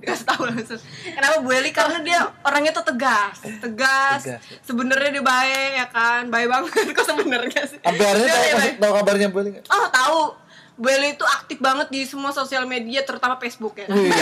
Kasih 0.07 0.25
tahu 0.25 0.43
langsung. 0.47 0.81
Kenapa 1.05 1.37
Bu 1.43 1.51
Eli? 1.53 1.71
Karena 1.75 1.99
dia 2.01 2.21
orangnya 2.47 2.73
tuh 2.73 2.87
tegas, 2.87 3.37
tegas. 3.61 4.23
Tegas. 4.25 4.41
Sebenarnya 4.65 5.11
dia 5.21 5.25
baik 5.27 5.71
ya 5.75 5.87
kan, 5.91 6.23
baik 6.33 6.49
banget 6.49 6.97
kok 6.97 7.05
sebenarnya 7.05 7.63
sih. 7.67 7.83
Sampai 7.83 8.05
hari 8.09 8.25
ini 8.25 8.79
tahu, 8.81 8.93
kabarnya 8.95 9.29
Bu 9.29 9.43
Eli? 9.45 9.61
Oh 9.69 9.87
tahu. 9.93 10.46
Bu 10.77 10.93
Eli 10.93 11.17
itu 11.17 11.25
aktif 11.25 11.57
banget 11.57 11.89
di 11.89 12.05
semua 12.05 12.37
sosial 12.37 12.69
media, 12.69 13.01
terutama 13.01 13.41
Facebook 13.41 13.81
ya. 13.81 13.89
Wih. 13.89 14.13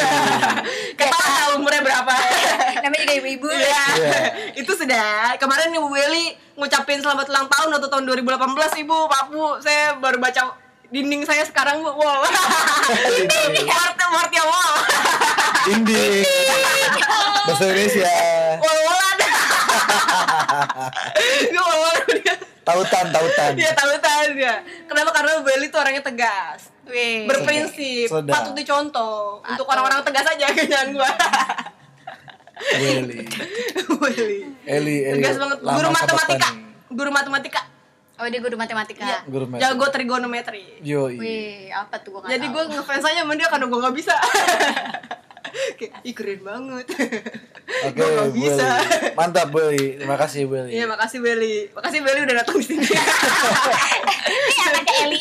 Kita 0.99 1.11
tahu 1.11 1.59
umurnya 1.59 1.83
berapa. 1.83 2.15
namanya 2.87 3.03
juga 3.03 3.15
ibu-ibu 3.19 3.49
Iya. 3.51 3.83
Iya. 3.99 4.21
itu 4.63 4.71
sudah. 4.71 5.35
Kemarin 5.43 5.75
Ibu 5.75 5.91
Weli 5.91 6.39
ngucapin 6.55 7.03
selamat 7.03 7.27
ulang 7.27 7.51
tahun 7.51 7.75
waktu 7.75 7.89
tahun 7.91 8.05
2018 8.07 8.87
Ibu, 8.87 8.99
Pak 9.11 9.25
Bu. 9.35 9.59
Saya 9.67 9.99
baru 9.99 10.23
baca 10.23 10.55
dinding 10.95 11.27
saya 11.27 11.43
sekarang 11.43 11.83
Bu. 11.83 11.91
Wow. 11.91 12.23
Dinding. 13.03 13.67
Martia 13.67 14.07
Martia 14.15 14.43
wow. 14.47 14.75
Indi. 15.75 16.23
Bahasa 17.51 17.65
Indonesia. 17.67 18.07
Wal-walan. 18.63 19.17
Gue 21.51 21.65
wal-walan 21.67 22.05
dia. 22.23 22.34
Tautan, 22.65 23.07
tautan. 23.09 23.51
Dia 23.55 23.73
tahu 23.73 23.93
tahu 23.99 24.27
dia. 24.35 24.55
Kenapa? 24.85 25.11
Karena 25.13 25.31
Bu 25.37 25.47
Weli 25.47 25.69
itu 25.69 25.77
orangnya 25.77 26.01
tegas. 26.01 26.73
Wih. 26.85 27.25
Berprinsip, 27.25 28.09
Sedap. 28.09 28.29
patut 28.31 28.53
dicontoh 28.53 29.41
untuk 29.41 29.65
Patut. 29.65 29.67
orang-orang 29.69 30.01
tegas 30.03 30.27
aja 30.27 30.47
kenyataan 30.51 30.89
gua. 30.93 31.09
Bu 32.55 32.85
Eli. 32.85 33.19
Bu 33.85 33.95
Weli. 34.03 34.39
Eli, 34.65 34.97
Eli. 35.07 35.17
Tegas 35.19 35.37
banget. 35.39 35.59
lama 35.61 35.77
Guru 35.77 35.89
matematika. 35.91 36.49
Guru 36.89 37.11
matematika. 37.11 37.63
oh 38.15 38.31
dia 38.31 38.39
guru 38.39 38.55
matematika 38.55 39.03
Iya. 39.03 39.19
Guru 39.27 39.45
matematika. 39.45 39.65
Jago 39.67 39.87
trigonometri. 39.91 40.63
Yoi. 40.81 41.15
Wih, 41.17 41.69
apa 41.69 41.99
tuh 41.99 42.15
gua 42.15 42.25
Jadi 42.27 42.47
tahu. 42.47 42.55
gue 42.55 42.63
ngefans 42.73 43.05
aja 43.05 43.21
sama 43.21 43.35
dia 43.35 43.49
karena 43.49 43.67
gue 43.67 43.79
gak 43.81 43.95
bisa. 43.95 44.15
Kayak, 45.45 45.93
ih 46.03 46.15
keren 46.15 46.41
banget. 46.41 46.87
Oke, 47.85 48.01
Bu 48.01 48.33
bisa. 48.33 48.69
Mantap 49.13 49.49
Bu 49.49 49.61
Eli. 49.63 49.99
Terima 49.99 50.17
kasih 50.17 50.45
Bu 50.45 50.57
Eli. 50.57 50.71
Iya 50.73 50.85
makasih 50.87 51.19
Beli. 51.19 51.69
Makasih 51.71 52.01
Beli 52.01 52.21
udah 52.23 52.37
datang 52.37 52.57
di 52.57 52.65
sini. 52.65 52.85
ini 54.25 54.55
anaknya 54.65 54.95
Eli 55.05 55.19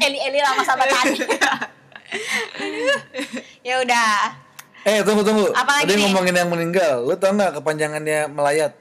Eli 0.00 0.18
Eli 0.22 0.38
lama 0.38 0.62
sama 0.62 0.84
tani 0.84 1.18
ya 3.60 3.80
udah 3.80 4.12
Eh, 4.80 5.04
tunggu 5.04 5.20
tunggu. 5.20 5.44
Apa 5.52 5.76
lagi 5.76 5.84
Tadi 5.84 5.92
nih? 5.92 6.02
ngomongin 6.08 6.32
yang 6.34 6.48
meninggal. 6.48 7.04
Lu 7.04 7.12
tau 7.12 7.36
nggak 7.36 7.60
kepanjangannya 7.60 8.32
melayat? 8.32 8.72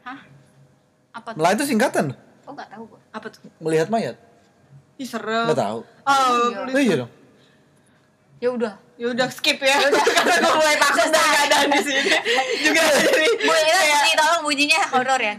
hah 0.00 0.18
apa 1.10 1.28
tuh 1.28 1.36
Melayat 1.36 1.56
itu 1.58 1.66
singkatan. 1.66 2.14
oh 2.46 2.52
nggak 2.54 2.70
tahu 2.70 2.82
gua 2.86 3.00
Apa 3.10 3.26
tuh? 3.26 3.40
Melihat 3.58 3.90
mayat. 3.90 4.14
Ih 4.94 5.02
serem. 5.04 5.50
Nggak 5.50 5.58
tahu. 5.58 5.78
Oh, 5.82 6.54
Oh 6.70 6.78
iya 6.78 7.02
dong. 7.02 7.10
Ya 8.40 8.48
udah 8.50 8.72
ya 8.96 9.06
udah 9.08 9.28
skip 9.28 9.60
ya. 9.60 9.76
karena 10.16 10.34
gue 10.36 10.52
mulai 10.54 10.76
takut 10.76 11.08
dari 11.08 11.28
keadaan 11.30 11.68
di 11.68 11.80
sini. 11.80 12.02
Juga 12.60 12.80
jadi 12.84 13.28
Bu, 13.40 13.52
itu 13.52 13.70
kayak 13.70 13.96
bunyi 13.96 14.14
tolong 14.14 14.42
bunyinya 14.42 14.80
horor 14.92 15.20
ya 15.20 15.34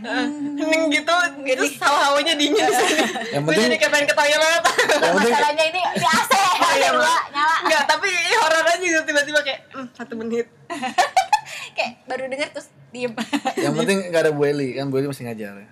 hening 0.57 0.83
gitu, 0.89 1.15
gitu 1.41 1.63
hawa-hawanya 1.77 2.33
dingin 2.33 2.61
di 2.61 2.73
sini. 2.75 3.05
Yang 3.31 3.43
penting- 3.43 3.65
jadi 3.67 3.77
kayak 3.77 3.91
pengen 3.91 4.05
ke 4.05 4.15
toilet. 4.15 4.61
Masalahnya 5.01 5.65
ini 5.67 5.81
di 5.93 6.05
AC 6.07 6.31
Oh, 6.61 6.73
iya, 6.77 6.89
nyala 6.93 7.55
Enggak, 7.65 7.83
tapi 7.85 8.05
ini 8.07 8.33
horor 8.37 8.63
aja 8.63 8.77
gitu 8.79 9.01
tiba-tiba 9.03 9.39
kayak 9.41 9.59
hmm, 9.73 9.87
satu 9.91 10.13
menit. 10.15 10.45
kayak 11.77 11.91
baru 12.05 12.25
denger 12.27 12.49
terus 12.51 12.67
diem 12.91 13.11
yang 13.55 13.73
penting 13.73 14.11
nggak 14.11 14.21
ada 14.21 14.31
Bu 14.31 14.43
Eli 14.43 14.75
kan 14.75 14.87
Bu 14.87 14.99
Eli 14.99 15.07
masih 15.07 15.23
ngajar. 15.25 15.53
ya. 15.55 15.67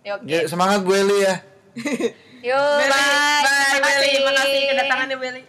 ya 0.00 0.12
oke 0.16 0.24
Oke, 0.24 0.38
semangat 0.46 0.80
Bu 0.80 0.92
Eli 0.92 1.18
ya. 1.20 1.34
yuk 2.40 2.56
Beli, 2.56 2.88
bye 2.88 3.42
bye, 3.42 3.42
Terima 3.68 3.78
Beli. 3.80 4.00
kasih. 4.00 4.12
Makasih 4.22 4.60
kedatangannya 4.66 5.16
Beli. 5.18 5.42